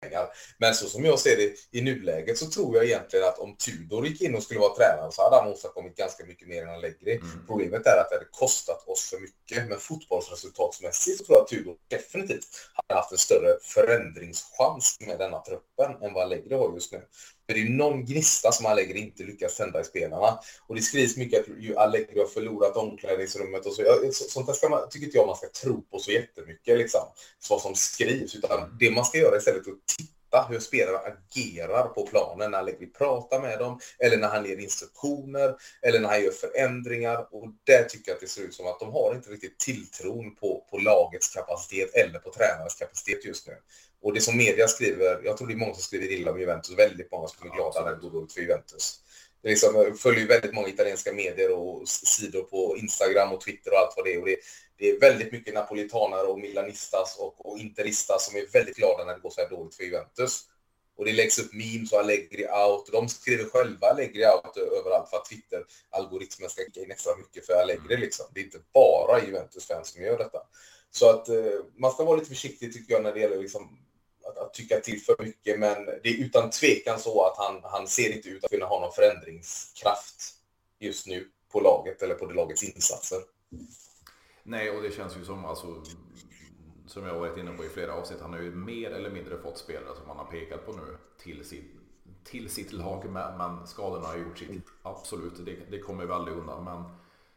[0.00, 0.28] pengar.
[0.58, 4.06] Men så som jag ser det i nuläget så tror jag egentligen att om Tudor
[4.06, 7.16] gick in och skulle vara tränare så hade han åstadkommit ganska mycket mer än Allegri.
[7.16, 7.46] Mm.
[7.46, 9.68] Problemet är att det hade kostat oss för mycket.
[9.68, 15.38] Men fotbollsresultatsmässigt så tror jag att Tudor definitivt hade haft en större förändringschans med denna
[15.38, 17.02] truppen än vad Allegri har just nu.
[17.48, 20.38] För det är någon gnista som Allegri inte lyckas tända i spelarna.
[20.66, 23.82] Och det skrivs mycket att Allegri har förlorat omklädningsrummet och så.
[24.12, 27.00] Sånt där ska man, tycker inte jag man ska tro på så jättemycket, liksom.
[27.50, 28.34] Vad som skrivs.
[28.34, 32.58] Utan det man ska göra istället är att titta hur spelarna agerar på planen när
[32.58, 37.34] Allegri pratar med dem, eller när han ger instruktioner, eller när han gör förändringar.
[37.34, 40.34] Och där tycker jag att det ser ut som att de har inte riktigt tilltron
[40.34, 43.54] på, på lagets kapacitet eller på tränarens kapacitet just nu.
[44.02, 46.78] Och det som media skriver, jag tror det är många som skriver illa om Juventus,
[46.78, 49.00] väldigt många som är glada när det går dåligt för Juventus.
[49.42, 53.78] Det liksom, jag följer väldigt många italienska medier och sidor på Instagram och Twitter och
[53.78, 54.20] allt vad det är.
[54.20, 54.36] Och det,
[54.78, 59.14] det är väldigt mycket napolitanare och milanistas och, och interistas som är väldigt glada när
[59.14, 60.42] det går så här dåligt för Juventus.
[60.96, 62.92] Och det läggs upp memes och Allegri out.
[62.92, 67.52] De skriver själva Allegri out överallt för att Twitter-algoritmen ska kicka in extra mycket för
[67.52, 67.96] Allegri.
[67.96, 68.26] Liksom.
[68.34, 70.38] Det är inte bara Juventus-fans som gör detta.
[70.90, 73.78] Så att eh, man ska vara lite försiktig tycker jag när det gäller liksom,
[74.28, 75.58] att, att, tycka till för mycket.
[75.58, 78.80] Men det är utan tvekan så att han, han ser inte ut att kunna ha
[78.80, 80.34] någon förändringskraft
[80.78, 83.18] just nu på laget eller på det lagets insatser.
[84.42, 85.82] Nej, och det känns ju som, alltså,
[86.86, 89.38] som jag har varit inne på i flera avsnitt, han har ju mer eller mindre
[89.38, 91.74] fått spelare som han har pekat på nu till sitt,
[92.24, 93.10] till sitt lag.
[93.10, 96.64] Men skadorna har gjort sitt, absolut, det, det kommer vi aldrig undan.
[96.64, 96.84] Men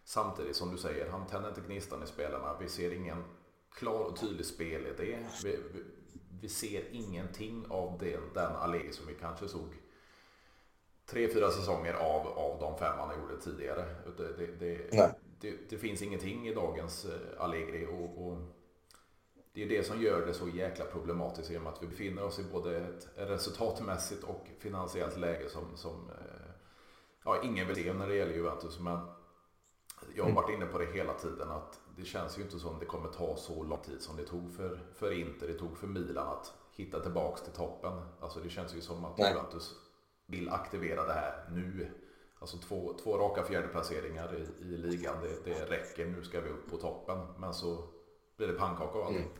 [0.03, 2.57] samtidigt som du säger, han tänder inte gnistan i spelarna.
[2.59, 3.23] Vi ser ingen
[3.71, 5.17] klar och tydlig spelidé.
[5.43, 5.83] Vi, vi,
[6.41, 9.69] vi ser ingenting av den, den Allegri som vi kanske såg
[11.05, 13.85] tre, fyra säsonger av, av de fem han gjorde tidigare.
[14.17, 14.91] Det, det, det,
[15.39, 18.37] det, det finns ingenting i dagens eh, Allegri och, och,
[19.53, 22.23] det är det som gör det så jäkla problematiskt i och med att vi befinner
[22.23, 26.51] oss i både ett resultatmässigt och finansiellt läge som, som eh,
[27.25, 28.79] ja, ingen vill se när det gäller Juventus.
[28.79, 28.99] Men
[30.15, 32.85] jag har varit inne på det hela tiden att det känns ju inte som det
[32.85, 36.27] kommer ta så lång tid som det tog för, för Inter, det tog för Milan
[36.27, 37.93] att hitta tillbaks till toppen.
[38.19, 39.75] Alltså det känns ju som att Juventus
[40.25, 41.91] vill aktivera det här nu.
[42.39, 46.05] Alltså två, två raka fjärdeplaceringar i, i ligan, det, det räcker.
[46.05, 47.17] Nu ska vi upp på toppen.
[47.37, 47.83] Men så
[48.37, 49.21] blir det pannkaka av allting.
[49.21, 49.33] Mm.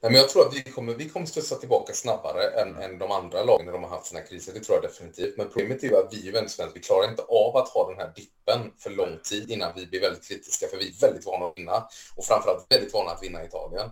[0.00, 3.10] Nej, men jag tror att vi kommer, vi kommer studsa tillbaka snabbare än, än de
[3.10, 4.52] andra lagen när de har haft sina kriser.
[4.52, 5.36] Det tror jag definitivt.
[5.36, 7.98] Men problemet är ju att vi i Vänstervänster, vi klarar inte av att ha den
[7.98, 10.66] här dippen för lång tid innan vi blir väldigt kritiska.
[10.68, 13.90] För vi är väldigt vana att vinna och framförallt väldigt vana att vinna i Italien.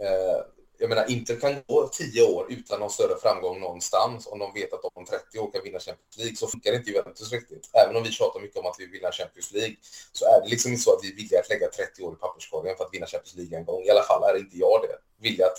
[0.00, 4.52] Eh, jag menar, Inter kan gå tio år utan någon större framgång någonstans om de
[4.54, 6.36] vet att de om 30 år kan vinna Champions League.
[6.36, 7.70] Så funkar inte Juventus riktigt.
[7.72, 9.76] Även om vi tjatar mycket om att vi vill vinna Champions League
[10.12, 12.16] så är det liksom inte så att vi är villiga att lägga 30 år i
[12.16, 13.82] papperskorgen för att vinna Champions League en gång.
[13.82, 14.96] I alla fall är inte jag det.
[15.22, 15.58] Vilja att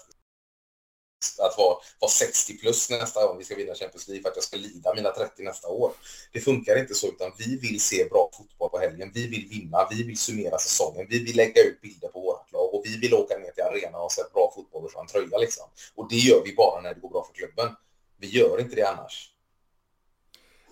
[1.40, 4.44] att vara, vara 60 plus nästa gång vi ska vinna Champions League för att jag
[4.44, 5.92] ska lida mina 30 nästa år.
[6.34, 9.12] Det funkar inte så, utan vi vill se bra fotboll på helgen.
[9.14, 12.59] Vi vill vinna, vi vill summera säsongen, vi vill lägga ut bilder på vårt lag
[12.74, 15.38] och vi vill åka ner till arenan och se bra fotboll och få en tröja
[15.38, 15.66] liksom.
[15.96, 17.76] Och det gör vi bara när det går bra för klubben.
[18.18, 19.34] Vi gör inte det annars.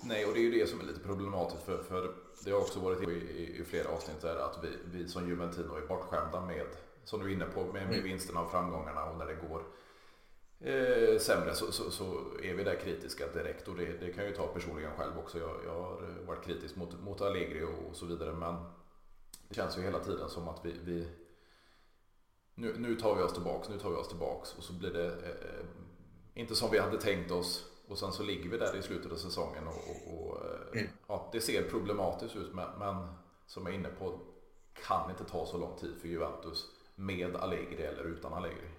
[0.04, 2.80] Nej, och det är ju det som är lite problematiskt för, för det har också
[2.80, 6.66] varit i, i, i flera avsnitt där att vi, vi som Juventino är bortskämda med,
[7.04, 8.04] som du är inne på, med, med mm.
[8.04, 9.64] vinsterna och framgångarna och när det går
[10.60, 12.06] eh, sämre så, så, så,
[12.44, 15.40] är vi där kritiska direkt och det, det kan jag ju ta personligen själv också.
[15.40, 18.56] Jag, jag har varit kritisk mot, mot Allegri och, och så vidare men
[19.50, 21.08] det känns ju hela tiden som att vi, vi
[22.60, 25.06] nu, nu tar vi oss tillbaks, nu tar vi oss tillbaks och så blir det
[25.06, 25.66] eh,
[26.34, 29.16] inte som vi hade tänkt oss och sen så ligger vi där i slutet av
[29.16, 30.88] säsongen och, och, och eh, mm.
[31.08, 33.08] ja, det ser problematiskt ut men, men
[33.46, 34.20] som jag är inne på
[34.88, 38.70] kan inte ta så lång tid för Juventus med Allegri eller utan Allegri.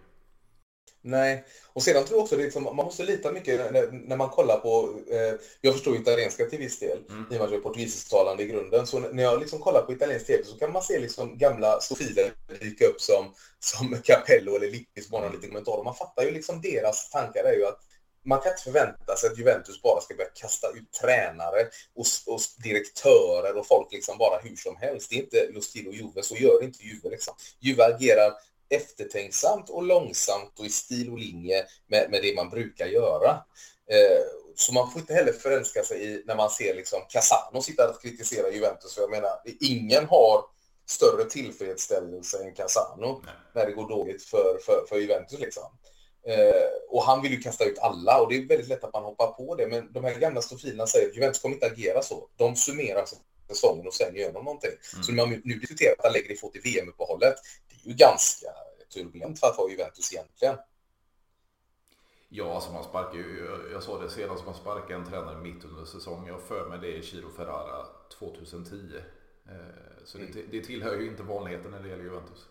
[1.02, 4.28] Nej, och sedan tror jag också att liksom, man måste lita mycket när, när man
[4.28, 7.22] kollar på, eh, jag förstår italienska till viss del, mm.
[7.22, 9.92] i och med att jag är portugisisktalande i grunden, så när jag liksom kollar på
[9.92, 14.70] italiensk tv så kan man se liksom gamla stofiler dyka upp som, som Capello eller
[14.70, 15.84] Lippi som har lite kommentarer.
[15.84, 17.80] Man fattar ju liksom deras tankar är ju att
[18.28, 22.40] man kan inte förvänta sig att Juventus bara ska börja kasta ut tränare och, och
[22.64, 25.10] direktörer och folk liksom bara hur som helst.
[25.10, 27.34] Det är inte Lustino Juve, så gör inte Juve liksom.
[27.60, 28.32] Juve agerar
[28.70, 33.30] eftertänksamt och långsamt och i stil och linje med, med det man brukar göra.
[33.90, 34.24] Eh,
[34.56, 38.02] så man får inte heller förälska sig i när man ser liksom Casano sitta och
[38.02, 38.94] kritisera Juventus.
[38.94, 40.44] För jag menar, ingen har
[40.86, 43.22] större tillfredsställelse än Casano
[43.54, 45.38] när det går dåligt för, för, för Juventus.
[45.40, 45.64] Liksom.
[46.26, 49.04] Eh, och han vill ju kasta ut alla och det är väldigt lätt att man
[49.04, 49.66] hoppar på det.
[49.66, 52.28] Men de här gamla stofilerna säger att Juventus kommer inte agera så.
[52.36, 53.04] De summerar
[53.48, 54.70] säsongen och sen gör de någonting.
[54.92, 55.02] Mm.
[55.02, 57.34] Så när man nu diskuterar att Allegri får till VM-uppehållet,
[57.68, 58.46] det är ju ganska
[58.94, 60.56] turbulent för att vara Juventus egentligen.
[62.28, 65.84] Ja, alltså man sparkar ju, jag, sa det senast, man sparkar en tränare mitt under
[65.84, 66.26] säsongen.
[66.26, 67.86] Jag för mig det i Chiro Ferrara
[68.18, 68.76] 2010.
[69.46, 69.52] Eh,
[70.04, 70.30] så mm.
[70.32, 72.46] det, det tillhör ju inte vanligheten när det gäller Juventus.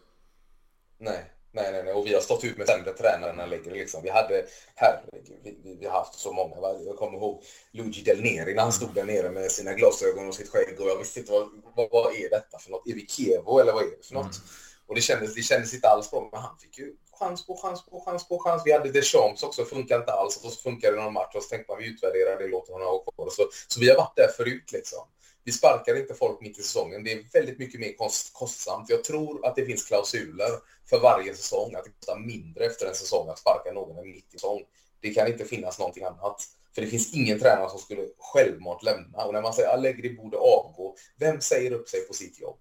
[0.97, 1.93] Nej, Nej, nej, nej.
[1.93, 3.79] Och vi har stått ut med sämre tränare än Allegri.
[3.79, 4.03] Liksom.
[4.03, 4.45] Vi hade,
[4.75, 6.55] herregud, vi, vi, har haft så många.
[6.61, 6.79] Va?
[6.85, 10.35] Jag kommer ihåg Luigi Del Neri när han stod där nere med sina glasögon och
[10.35, 12.87] sitt skägg och jag visste inte vad, vad, vad är detta för något?
[12.87, 14.35] Är vi Kevo eller vad är det för något?
[14.35, 14.47] Mm.
[14.87, 17.85] Och det kändes, det kändes inte alls bra, men han fick ju chans på chans
[17.85, 18.61] på chans på chans.
[18.65, 20.37] Vi hade Deschamps också, funkar inte alls.
[20.37, 22.87] Och så funkar det någon match och så tänkte man vi utvärderar det, låter honom
[22.87, 23.29] ha kvar.
[23.29, 24.99] Så, så vi har varit där förut liksom.
[25.47, 27.03] Vi sparkar inte folk mitt i säsongen.
[27.03, 28.89] Det är väldigt mycket mer kost, kostsamt.
[28.89, 30.49] Jag tror att det finns klausuler
[30.89, 34.31] för varje säsong, att det kostar mindre efter en säsong att sparka någon mitt i
[34.31, 34.61] säsong.
[34.99, 36.43] Det kan inte finnas någonting annat.
[36.75, 39.25] För det finns ingen tränare som skulle självmant lämna.
[39.25, 42.59] Och när man säger att Allegri borde avgå, vem säger upp sig på sitt jobb?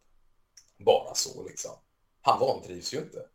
[0.78, 1.72] Bara så liksom.
[2.22, 3.26] Han vantrivs ju inte.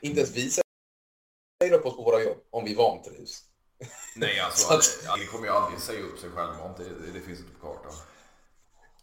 [0.00, 3.42] Inte ens vi säger upp oss på våra jobb om vi vantrivs.
[4.16, 5.28] Nej, alltså att...
[5.30, 6.76] kommer ju aldrig säga upp sig självmant.
[6.76, 7.92] Det, det finns inte på kartan.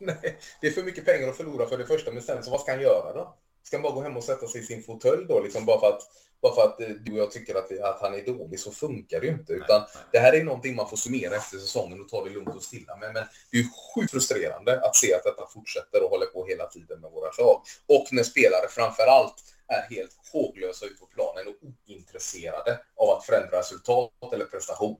[0.01, 2.61] Nej, det är för mycket pengar att förlora för det första, men sen så vad
[2.61, 3.35] ska han göra då?
[3.63, 5.87] Ska han bara gå hem och sätta sig i sin fåtölj då, liksom bara för
[5.87, 6.01] att,
[6.41, 9.19] bara för att eh, du och jag tycker att, att han är dålig, så funkar
[9.19, 9.53] det ju inte.
[9.53, 12.55] Utan nej, det här är någonting man får summera efter säsongen och ta det lugnt
[12.55, 12.95] och stilla.
[12.95, 16.65] Men, men det är sjukt frustrerande att se att detta fortsätter och håller på hela
[16.65, 17.61] tiden med våra lag.
[17.87, 19.35] Och när spelare framför allt
[19.67, 21.55] är helt håglösa ut på planen och
[21.87, 24.97] ointresserade av att förändra resultat eller prestation.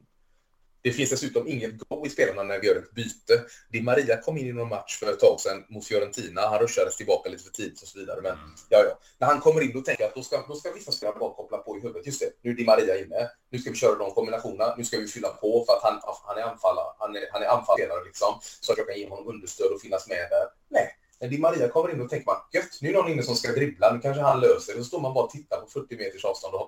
[0.83, 3.43] Det finns dessutom inget go i spelarna när vi gör ett byte.
[3.69, 6.41] Di Maria kom in i någon match för ett tag sedan mot Fiorentina.
[6.41, 8.21] Han rushades tillbaka lite för tidigt och så vidare.
[8.21, 8.49] Men mm.
[8.69, 8.99] ja, ja.
[9.17, 11.33] När han kommer in då tänker jag att då ska, då ska vissa spelare bara
[11.33, 12.05] koppla på i huvudet.
[12.05, 13.29] Just det, nu är Di Maria inne.
[13.49, 14.75] Nu ska vi köra de kombinationerna.
[14.77, 16.93] Nu ska vi fylla på för att han, han är anfallare.
[16.99, 18.39] Han är, han är anfallare liksom.
[18.61, 20.45] Så att jag kan ge honom understöd och finnas med där.
[20.69, 20.87] Nej,
[21.19, 23.51] när Di Maria kommer in då tänker man gött, nu är någon inne som ska
[23.51, 23.93] dribbla.
[23.93, 24.79] Nu kanske han löser det.
[24.79, 26.67] Då står man bara och tittar på 40 meters avstånd och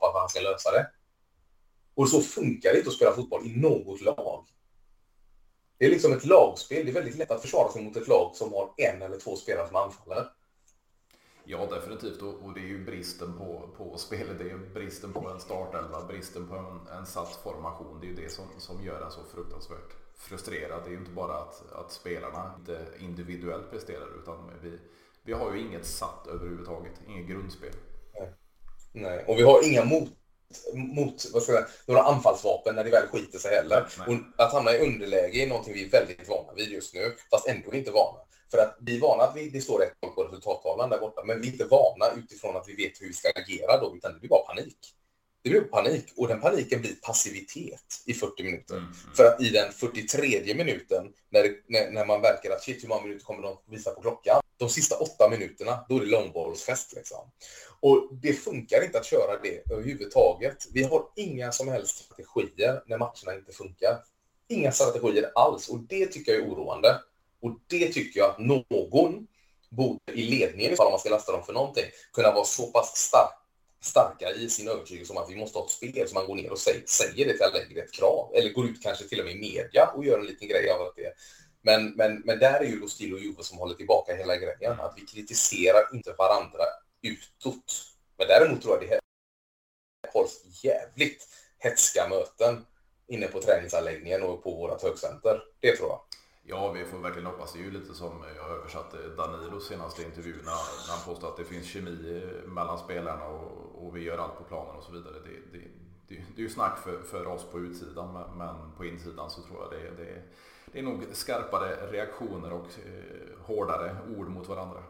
[0.00, 0.86] hoppas att han ska lösa det.
[1.94, 4.44] Och så funkar det inte att spela fotboll i något lag.
[5.78, 6.84] Det är liksom ett lagspel.
[6.84, 9.36] Det är väldigt lätt att försvara sig mot ett lag som har en eller två
[9.36, 10.28] spelare som anfaller.
[11.44, 12.22] Ja, definitivt.
[12.22, 14.38] Och, det är ju bristen på, på spelet.
[14.38, 18.00] Det är ju bristen på en startelva, bristen på en, en satt formation.
[18.00, 20.82] Det är ju det som, som gör en så fruktansvärt frustrerad.
[20.84, 24.78] Det är ju inte bara att, att spelarna inte individuellt presterar, utan vi,
[25.22, 26.92] vi har ju inget satt överhuvudtaget.
[27.08, 27.72] Inget grundspel.
[28.14, 28.32] Nej,
[28.92, 29.24] Nej.
[29.28, 30.08] och vi har inga mot
[30.74, 33.86] mot vad ska jag, några anfallsvapen när det väl skiter sig heller.
[34.06, 37.48] Och att hamna i underläge är någonting vi är väldigt vana vid just nu, fast
[37.48, 38.18] ändå inte vana.
[38.50, 41.40] För att vi är vana att vi, det står rätt på resultattavlan där borta, men
[41.40, 44.18] vi är inte vana utifrån att vi vet hur vi ska agera då, utan det
[44.18, 44.78] blir bara panik.
[45.42, 48.74] Det blir panik och den paniken blir passivitet i 40 minuter.
[48.74, 49.14] Mm, mm.
[49.14, 53.02] För att i den 43 minuten, när, när, när man verkar att shit, hur många
[53.02, 54.41] minuter kommer de visa på klockan?
[54.62, 57.30] De sista åtta minuterna, då är det långbollsfest liksom.
[57.80, 60.56] Och det funkar inte att köra det överhuvudtaget.
[60.72, 63.98] Vi har inga som helst strategier när matcherna inte funkar.
[64.48, 67.00] Inga strategier alls och det tycker jag är oroande.
[67.42, 69.26] Och det tycker jag att någon
[69.68, 73.38] borde i ledningen, ifall man ska lasta dem för någonting, kunna vara så pass stark
[73.82, 76.52] starka i sin övertygelse om att vi måste ha ett spel så man går ner
[76.52, 78.30] och säger, säger det till Allegri ett krav.
[78.34, 80.82] Eller går ut kanske till och med i media och gör en liten grej av
[80.82, 81.12] att det
[81.62, 84.80] men, men, men där är ju då Stil och Juve som håller tillbaka hela grejen.
[84.80, 86.64] Att vi kritiserar inte varandra
[87.02, 87.94] utåt.
[88.18, 89.00] Men däremot tror jag det
[90.12, 92.66] hålls jävligt hetska möten
[93.06, 95.42] inne på träningsanläggningen och på vårt högcenter.
[95.60, 96.00] Det tror jag.
[96.44, 97.52] Ja, vi får verkligen hoppas.
[97.52, 101.36] Det är ju lite som jag översatte Danilos senaste intervju när, när han påstår att
[101.36, 105.14] det finns kemi mellan spelarna och, och vi gör allt på planen och så vidare.
[105.24, 105.64] Det, det,
[106.08, 109.42] det, det är ju snack för, för oss på utsidan, men, men på insidan så
[109.42, 110.22] tror jag det, det,
[110.72, 114.82] det är nog skarpare reaktioner och eh, hårdare ord mot varandra.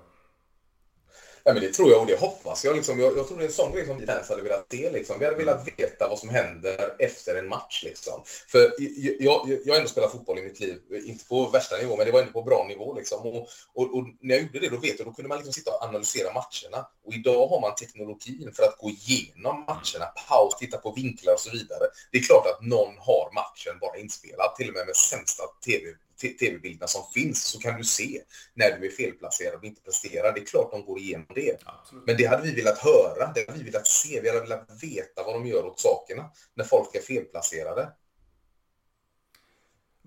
[1.44, 2.76] Ja, men det tror jag och det hoppas jag.
[2.76, 3.00] Liksom.
[3.00, 4.90] Jag, jag tror det är en sån grej som vi ens hade velat se.
[4.90, 5.18] Liksom.
[5.18, 7.82] Vi hade velat veta vad som händer efter en match.
[7.84, 8.22] Liksom.
[8.48, 11.96] För jag, jag, jag har ändå spelat fotboll i mitt liv, inte på värsta nivå,
[11.96, 12.94] men det var ändå på bra nivå.
[12.94, 13.26] Liksom.
[13.26, 15.70] Och, och, och, när jag gjorde det, då vet jag, då kunde man liksom sitta
[15.70, 16.86] och analysera matcherna.
[17.06, 21.40] Och idag har man teknologin för att gå igenom matcherna, paus, titta på vinklar och
[21.40, 21.84] så vidare.
[22.10, 25.84] Det är klart att någon har matchen bara inspelad, till och med med sämsta tv
[26.28, 28.22] tv-bilderna som finns så kan du se
[28.54, 30.32] när du är felplacerad och inte presterar.
[30.32, 31.56] Det är klart de går igenom det.
[31.64, 32.06] Absolut.
[32.06, 35.22] Men det hade vi velat höra, det hade vi velat se, vi hade velat veta
[35.22, 37.92] vad de gör åt sakerna när folk är felplacerade.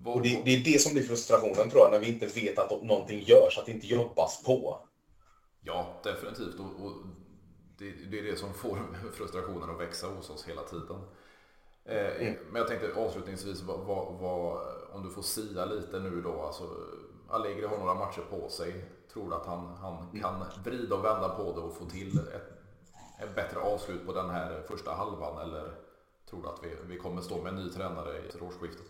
[0.04, 2.82] Och det, det, är det som blir frustrationen tror jag, när vi inte vet att
[2.82, 4.80] någonting görs, att det inte jobbas på.
[5.60, 6.60] Ja, definitivt.
[6.60, 6.92] Och, och
[7.78, 8.78] det, det, är det som får
[9.16, 10.96] frustrationen att växa hos oss hela tiden.
[11.88, 12.36] Eh, mm.
[12.50, 14.60] Men jag tänkte avslutningsvis, vad, vad, vad,
[14.92, 16.42] om du får sia lite nu då.
[16.42, 16.62] Alltså,
[17.28, 18.84] Allegri har några matcher på sig.
[19.12, 20.22] Tror du att han, han mm.
[20.22, 22.52] kan vrida och vända på det och få till ett,
[23.22, 25.42] ett bättre avslut på den här första halvan?
[25.42, 25.74] Eller
[26.30, 28.86] tror du att vi, vi kommer stå med en ny tränare i årsskiftet?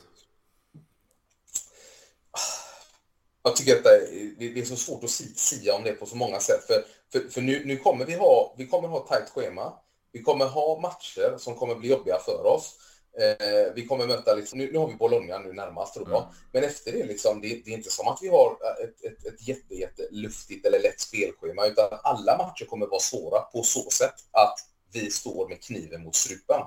[3.42, 3.84] Jag tycker att
[4.38, 6.64] det är så svårt att sia om det på så många sätt.
[6.66, 9.72] För, för, för nu, nu kommer vi ha, vi kommer ha ett tajt schema.
[10.12, 12.74] Vi kommer ha matcher som kommer bli jobbiga för oss.
[13.18, 16.34] Eh, vi kommer möta, liksom, nu, nu har vi Bologna nu närmast tror jag, mm.
[16.52, 19.48] men efter det, liksom, det, det, är inte som att vi har ett, ett, ett
[19.48, 24.14] jätte, jätte luftigt eller lätt spelschema, utan alla matcher kommer vara svåra på så sätt
[24.30, 24.59] att
[24.92, 26.61] vi står med kniven mot strupen.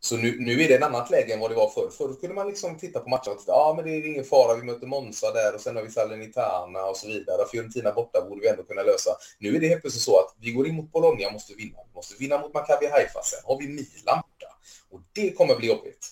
[0.00, 1.90] Så nu, nu är det ett annat läge än vad det var förr.
[1.90, 4.56] Förr kunde man liksom titta på matchen och titta, ja men det är ingen fara,
[4.56, 7.48] vi möter Monza där och sen har vi Salernitana och så vidare.
[7.50, 9.10] Fiorentina borta borde vi ändå kunna lösa.
[9.38, 11.78] Nu är det helt plötsligt så att vi går in mot Bologna, måste vinna.
[11.86, 14.56] Vi måste vinna mot Maccabi Haifa, sen har vi Milan borta.
[14.90, 16.06] Och det kommer bli jobbigt.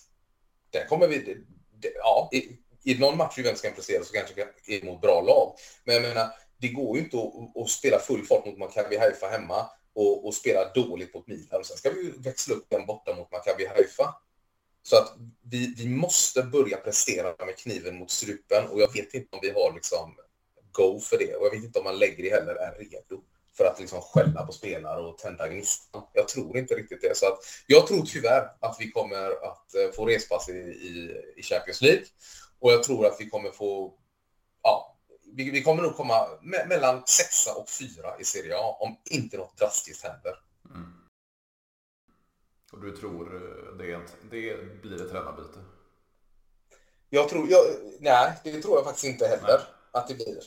[0.71, 1.35] Där kommer vi, det,
[1.81, 4.35] det, ja, i, i någon match vi väl ska prestera så kanske
[4.67, 5.55] vi är mot bra lag.
[5.85, 6.29] Men jag menar,
[6.61, 10.35] det går ju inte att, att spela full fart mot Maccabi Haifa hemma och, och
[10.35, 11.65] spela dåligt mot Milan.
[11.65, 14.15] Sen ska vi växla upp den borta mot Maccabi Haifa.
[14.83, 19.37] Så att vi, vi måste börja prestera med kniven mot strupen och jag vet inte
[19.37, 20.17] om vi har liksom
[20.73, 23.23] go för det och jag vet inte om man lägger det heller är redo
[23.57, 26.03] för att liksom skälla på spelare och tända gnistan.
[26.13, 27.17] Jag tror inte riktigt det.
[27.17, 31.43] Så att jag tror tyvärr att vi kommer att eh, få respass i, i, i
[31.43, 32.05] Champions League
[32.61, 33.95] och jag tror att vi kommer få
[35.37, 39.37] vi, vi kommer nog komma me mellan sexa och fyra i Serie A om inte
[39.37, 40.39] något drastiskt händer.
[40.71, 40.93] Mm.
[42.73, 45.59] Och du tror eh, det, det blir ett tränarbyte?
[47.11, 47.65] Jag tror, jag,
[48.01, 49.67] nej, det tror jag faktiskt inte heller nej.
[49.93, 50.43] att det blir.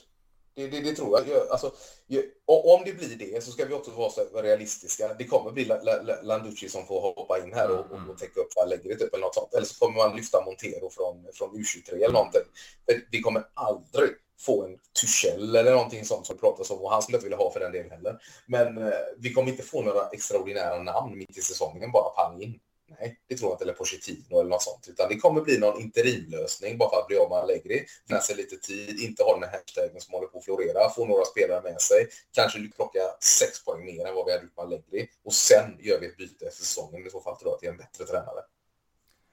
[0.54, 1.28] Det, det, det, tror jag.
[1.28, 1.72] jag alltså,
[2.08, 5.14] jag, om det blir det så ska vi också vara realistiska.
[5.14, 5.66] Det kommer bli
[6.24, 9.36] Landucci som får hoppa in här och, och, och täcka upp Allegri typ eller något
[9.36, 9.54] sånt.
[9.54, 12.42] Eller så kommer man lyfta Montero från, från U23 eller någonting.
[13.12, 17.18] Vi kommer aldrig få en Tuchel eller någonting sånt som pratas om och han skulle
[17.18, 18.20] inte vilja ha för den delen heller.
[18.46, 22.60] Men eh, vi kommer inte få några extraordinära namn mitt i säsongen bara pang in.
[23.00, 23.64] Nej, det tror jag inte.
[23.64, 24.88] Eller Pochettino eller något sånt.
[24.88, 27.86] Utan det kommer bli någon interimlösning bara för att bli av med Allegri.
[28.08, 31.06] Finna sig lite tid, inte ha den här hashtaggen som håller på att florera, få
[31.06, 32.08] några spelare med sig.
[32.32, 35.10] Kanske plocka sex poäng mer än vad vi hade gjort med Allegri.
[35.24, 37.08] Och sen gör vi ett byte efter säsongen.
[37.08, 38.42] I så fall tror jag till en bättre tränare.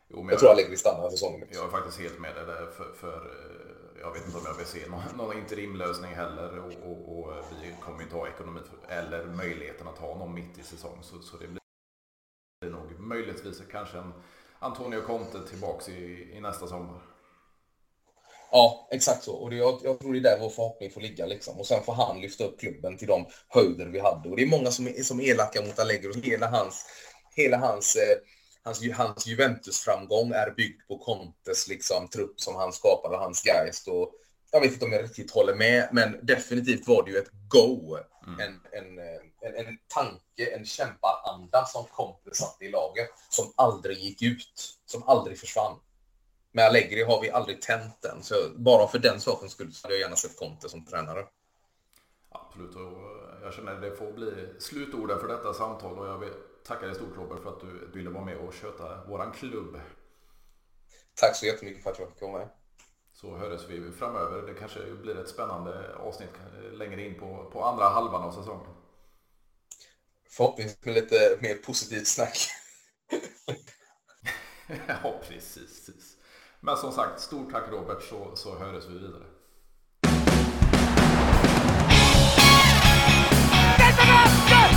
[0.08, 1.48] Jo, jag, jag tror Allegri stannar säsongen.
[1.52, 2.70] Jag är faktiskt helt med dig där.
[2.76, 6.72] För, för eh, jag vet inte om jag vill se någon, någon interimlösning heller och,
[6.90, 10.98] och, och, vi kommer inte ha ekonomi eller möjligheten att ha någon mitt i säsong.
[11.02, 14.12] Så, så det blir nog möjligtvis kanske en
[14.58, 17.02] Antonio Conte tillbaks i, i nästa sommar.
[18.50, 19.34] Ja, exakt så.
[19.34, 21.26] Och det, jag, jag tror det är där vår förhoppning får ligga.
[21.26, 21.60] Liksom.
[21.60, 24.28] Och sen får han lyfta upp klubben till de höjder vi hade.
[24.28, 26.12] Och det är många som är, som är elaka mot Allegro.
[26.22, 26.86] Hela hans,
[27.36, 28.18] hela hans eh,
[28.64, 33.88] hans, hans Juventus-framgång är byggd på Contes liksom, trupp som han skapade, hans geist.
[33.88, 34.12] Och
[34.50, 37.98] jag vet inte om jag riktigt håller med, men definitivt var det ju ett go.
[38.26, 38.40] Mm.
[38.40, 38.98] En, en,
[39.40, 45.02] en, en tanke, en kämparanda som Conte satte i laget, som aldrig gick ut, som
[45.02, 45.76] aldrig försvann.
[46.52, 49.94] Med Allegri har vi aldrig tänt den, så bara för den sakens skull så hade
[49.94, 51.26] jag gärna sett Conte som tränare.
[52.30, 52.98] Absolut, och
[53.42, 56.32] jag känner att det får bli slutorden för detta samtal och jag vill
[56.64, 59.80] tacka dig stort Robert för att du ville vara med och köta våran klubb.
[61.14, 62.48] Tack så jättemycket för att jag fick komma.
[63.12, 64.42] Så hörs vi framöver.
[64.42, 66.30] Det kanske blir ett spännande avsnitt
[66.72, 68.74] längre in på, på andra halvan av säsongen.
[70.28, 72.38] Förhoppningsvis med lite mer positivt snack.
[74.86, 76.16] ja, precis, precis.
[76.60, 79.24] Men som sagt, stort tack Robert så, så hörs vi vidare.
[83.78, 84.73] Detta